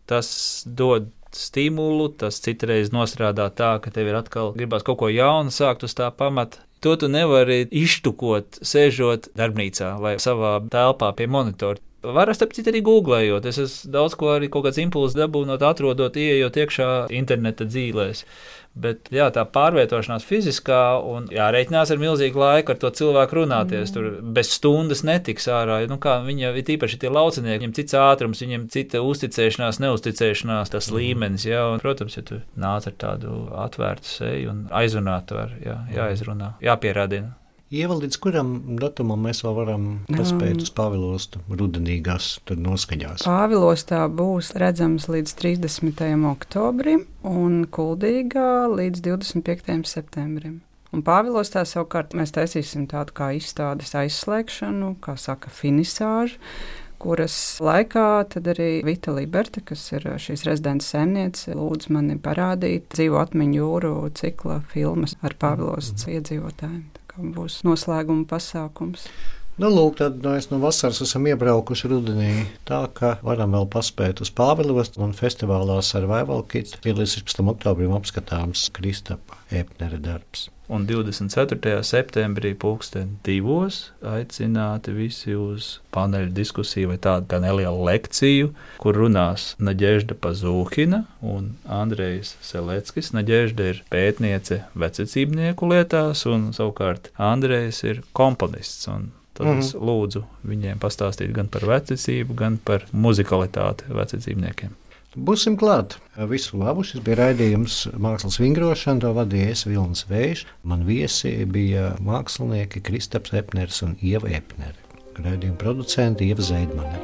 tas 0.08 0.30
dod 0.64 1.10
stimulu, 1.36 2.08
tas 2.22 2.40
citreiz 2.42 2.92
nostrādā 2.94 3.48
tā, 3.54 3.76
ka 3.82 3.92
tev 3.94 4.10
ir 4.10 4.18
atkal 4.20 4.54
gribās 4.56 4.86
kaut 4.86 5.00
ko 5.02 5.10
jaunu 5.12 5.54
sākt 5.54 5.86
uz 5.86 5.94
tā 5.96 6.10
pamata. 6.14 6.64
To 6.80 6.94
tu 6.96 7.10
nevari 7.12 7.66
iztukot, 7.76 8.56
sēžot 8.64 9.28
darbnīcā 9.36 9.98
vai 10.00 10.14
savā 10.22 10.56
telpā 10.72 11.12
pie 11.16 11.26
monitora. 11.28 11.82
Var 12.02 12.32
starp 12.32 12.54
citu 12.56 12.72
arī 12.72 12.80
googlējot. 12.84 13.44
Es 13.50 13.58
esmu 13.60 13.90
daudz 13.92 14.14
ko 14.16 14.30
arī 14.32 14.48
kaut 14.52 14.64
kāds 14.64 14.80
impulss 14.80 15.16
dabūnot, 15.18 15.60
atrodot, 15.60 16.16
ieejot 16.16 16.56
iekšā 16.62 16.88
interneta 17.12 17.66
dzīvēs. 17.68 18.24
Bet 18.80 19.10
jā, 19.12 19.26
tā 19.34 19.42
pārvietošanās 19.50 20.24
fiziskā 20.24 20.78
un 21.04 21.26
jārēķinās 21.34 21.90
ar 21.90 21.98
milzīgu 22.00 22.38
laiku 22.40 22.72
ar 22.72 22.78
to 22.80 22.90
cilvēku 23.00 23.40
runāties. 23.40 23.90
Mm. 23.90 23.96
Tur 23.96 24.30
bez 24.38 24.52
stundas 24.54 25.02
netiks 25.04 25.50
ārā. 25.50 25.80
Nu, 25.90 25.98
kā 26.00 26.20
viņa 26.24 26.54
ir 26.54 26.72
īpaši 26.76 27.00
tie 27.02 27.10
laucinieki, 27.12 27.58
viņiem 27.58 27.74
cits 27.76 27.98
ātrums, 27.98 28.40
viņiem 28.46 28.68
cita 28.72 29.02
uzticēšanās, 29.04 29.82
neusticēšanās, 29.84 30.72
tas 30.72 30.88
mm. 30.88 31.00
līmenis. 31.00 31.48
Jā, 31.50 31.66
un, 31.74 31.82
protams, 31.82 32.16
ja 32.16 32.24
tu 32.30 32.40
nāc 32.56 32.88
ar 32.88 32.96
tādu 33.02 33.42
atvērtu 33.66 34.14
seju 34.14 34.54
un 34.54 34.64
aizrunāt, 34.80 35.34
var 35.36 35.52
jā, 35.60 35.76
jāizrunā, 35.98 36.54
jāpierādina. 36.64 37.34
Ieva, 37.70 37.94
līdz 37.94 38.16
kuram 38.18 38.48
datumam 38.82 39.20
mēs 39.28 39.44
vēl 39.44 39.52
varam 39.54 39.84
paspēt 40.10 40.58
uz 40.58 40.72
Pāvilostu 40.74 41.38
rudenīgās 41.54 42.40
noskaņās? 42.50 43.22
Pāvilostā 43.22 44.00
būs 44.10 44.48
redzams 44.58 45.06
līdz 45.06 45.36
30. 45.38 46.02
oktobrim 46.32 47.04
un 47.22 47.62
Kuldīgā 47.70 48.66
līdz 48.74 49.04
25. 49.06 49.86
septembrim. 49.86 50.58
Un 50.90 51.06
Pāvilostā 51.06 51.62
savukārt 51.62 52.18
mēs 52.18 52.34
taisīsim 52.34 52.90
tādu 52.90 53.14
kā 53.14 53.30
izstādes 53.38 53.94
aizslēgšanu, 54.02 54.96
kā 55.06 55.14
saka, 55.14 55.54
finisāžu 55.54 56.42
kuras 57.00 57.34
laikā 57.62 58.08
arī 58.50 58.72
Vita 58.84 59.14
Liberta, 59.14 59.62
kas 59.62 59.86
ir 59.94 60.10
šīs 60.18 60.42
rezidents 60.48 60.90
sēmniece, 60.90 61.54
lūdz 61.54 61.86
mani 61.94 62.18
parādīt 62.18 62.90
dzīvo 62.90 63.22
atmiņu 63.22 63.62
jūru 63.62 63.98
cikla 64.18 64.64
filmas 64.74 65.14
ar 65.22 65.38
Pāvilos 65.38 65.94
mm 65.94 66.00
-hmm. 66.02 66.18
iedzīvotājiem 66.18 66.99
būs 67.20 67.60
noslēguma 67.66 68.26
pasākums. 68.30 69.06
Nu, 69.60 69.68
lūk, 69.68 69.98
tad 69.98 70.22
nu, 70.24 70.30
mēs 70.32 70.46
no 70.48 70.56
vasaras 70.62 71.02
esam 71.04 71.26
iebraukuši 71.28 71.90
rudenī. 71.90 72.30
Tā 72.64 72.78
kā 72.96 73.10
varam 73.20 73.52
vēl 73.52 73.66
paspēt 73.68 74.22
uz 74.24 74.30
Pāvilos 74.32 74.94
un 74.96 75.12
festivālā 75.12 75.76
Survival 75.84 76.40
Kit 76.48 76.78
ir 76.80 76.96
līdz 76.96 77.18
16. 77.18 77.42
oktobrim 77.52 77.92
apskatāms 77.92 78.70
Kristapa 78.72 79.36
Epnera 79.52 80.00
darbs. 80.00 80.46
Un 80.72 80.86
24. 80.88 81.82
septembrī, 81.84 82.54
pulksten 82.56 83.18
divos, 83.26 83.90
aicināti 84.00 84.96
visi 84.96 85.36
uz 85.36 85.74
paneļa 85.92 86.32
diskusiju 86.40 86.94
vai 86.94 86.98
tādu 87.02 87.28
kā 87.28 87.42
nelielu 87.44 87.84
lekciju, 87.90 88.54
kur 88.80 88.96
runās 88.96 89.50
Naģežda 89.60 90.16
Pazūkina 90.24 91.04
un 91.20 91.56
Andrejs 91.68 92.38
Seleckis. 92.40 93.12
Naģežda 93.12 93.70
ir 93.74 93.84
pētniece 93.92 94.62
vecicībnieku 94.72 95.74
lietās, 95.74 96.24
un 96.30 96.54
savukārt 96.56 97.12
Andrejs 97.18 97.84
ir 97.84 98.06
komponists. 98.16 98.88
Tad 99.40 99.48
mm 99.48 99.52
-hmm. 99.54 99.64
es 99.64 99.74
lūdzu 99.74 100.20
viņiem 100.44 100.80
pastāstīt 100.82 101.32
gan 101.32 101.46
par 101.48 101.64
vecicību, 101.64 102.34
gan 102.36 102.58
par 102.64 102.84
muzikalitāti 102.92 103.88
vecicībniekiem. 103.88 104.74
Būsim 105.16 105.56
klāt. 105.56 105.96
Visu 106.28 106.58
labu. 106.60 106.84
Šis 106.84 107.00
bija 107.00 107.16
raidījums 107.16 107.88
Mākslas 107.96 108.36
vingrošana. 108.38 109.00
To 109.00 109.14
vadīja 109.16 109.54
es 109.54 109.64
Vilnis 109.66 110.04
Vējš. 110.10 110.44
Man 110.62 110.84
viesi 110.84 111.32
bija 111.46 111.96
mākslinieki 112.04 112.82
Kristaps 112.82 113.32
Epners 113.32 113.82
un 113.82 113.96
Ieva 114.02 114.28
Epnere. 114.28 114.76
Raidījuma 115.16 115.56
producenti 115.56 116.28
Ieva 116.28 116.42
Zeidmane. 116.42 117.00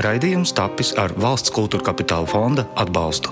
Raidījums 0.00 0.56
tapis 0.56 0.96
ar 0.98 1.12
valsts 1.12 1.52
kultūra 1.54 1.92
kapitāla 1.92 2.26
fonda 2.26 2.66
atbalstu. 2.74 3.30